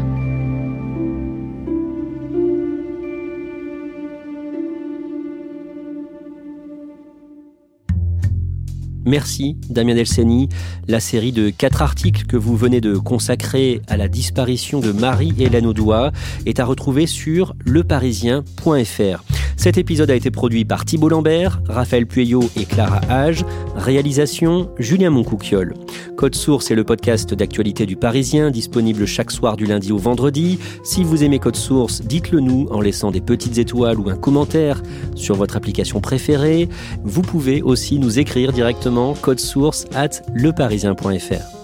Merci 9.06 9.56
Damien 9.68 9.94
Delceni. 9.94 10.48
La 10.88 11.00
série 11.00 11.32
de 11.32 11.50
quatre 11.50 11.82
articles 11.82 12.26
que 12.26 12.36
vous 12.36 12.56
venez 12.56 12.80
de 12.80 12.96
consacrer 12.96 13.82
à 13.86 13.96
la 13.96 14.08
disparition 14.08 14.80
de 14.80 14.92
Marie-Hélène 14.92 15.66
Audois 15.66 16.12
est 16.46 16.60
à 16.60 16.64
retrouver 16.64 17.06
sur 17.06 17.54
leparisien.fr. 17.64 19.33
Cet 19.56 19.78
épisode 19.78 20.10
a 20.10 20.14
été 20.14 20.30
produit 20.30 20.64
par 20.64 20.84
Thibault 20.84 21.08
Lambert, 21.08 21.60
Raphaël 21.68 22.06
Pueyo 22.06 22.42
et 22.56 22.64
Clara 22.64 23.00
Hage. 23.08 23.44
Réalisation 23.76 24.70
Julien 24.78 25.10
Moncouquiole. 25.10 25.74
Code 26.16 26.34
Source 26.34 26.70
est 26.70 26.74
le 26.74 26.84
podcast 26.84 27.34
d'actualité 27.34 27.86
du 27.86 27.96
Parisien, 27.96 28.50
disponible 28.50 29.06
chaque 29.06 29.30
soir 29.30 29.56
du 29.56 29.66
lundi 29.66 29.92
au 29.92 29.98
vendredi. 29.98 30.58
Si 30.84 31.02
vous 31.02 31.24
aimez 31.24 31.38
Code 31.38 31.56
Source, 31.56 32.02
dites-le 32.02 32.40
nous 32.40 32.66
en 32.70 32.80
laissant 32.80 33.10
des 33.10 33.20
petites 33.20 33.58
étoiles 33.58 33.98
ou 33.98 34.10
un 34.10 34.16
commentaire 34.16 34.82
sur 35.14 35.34
votre 35.34 35.56
application 35.56 36.00
préférée. 36.00 36.68
Vous 37.02 37.22
pouvez 37.22 37.62
aussi 37.62 37.98
nous 37.98 38.18
écrire 38.18 38.52
directement 38.52 39.14
code 39.14 39.40
source 39.40 39.86
at 39.94 40.22
leparisien.fr. 40.34 41.63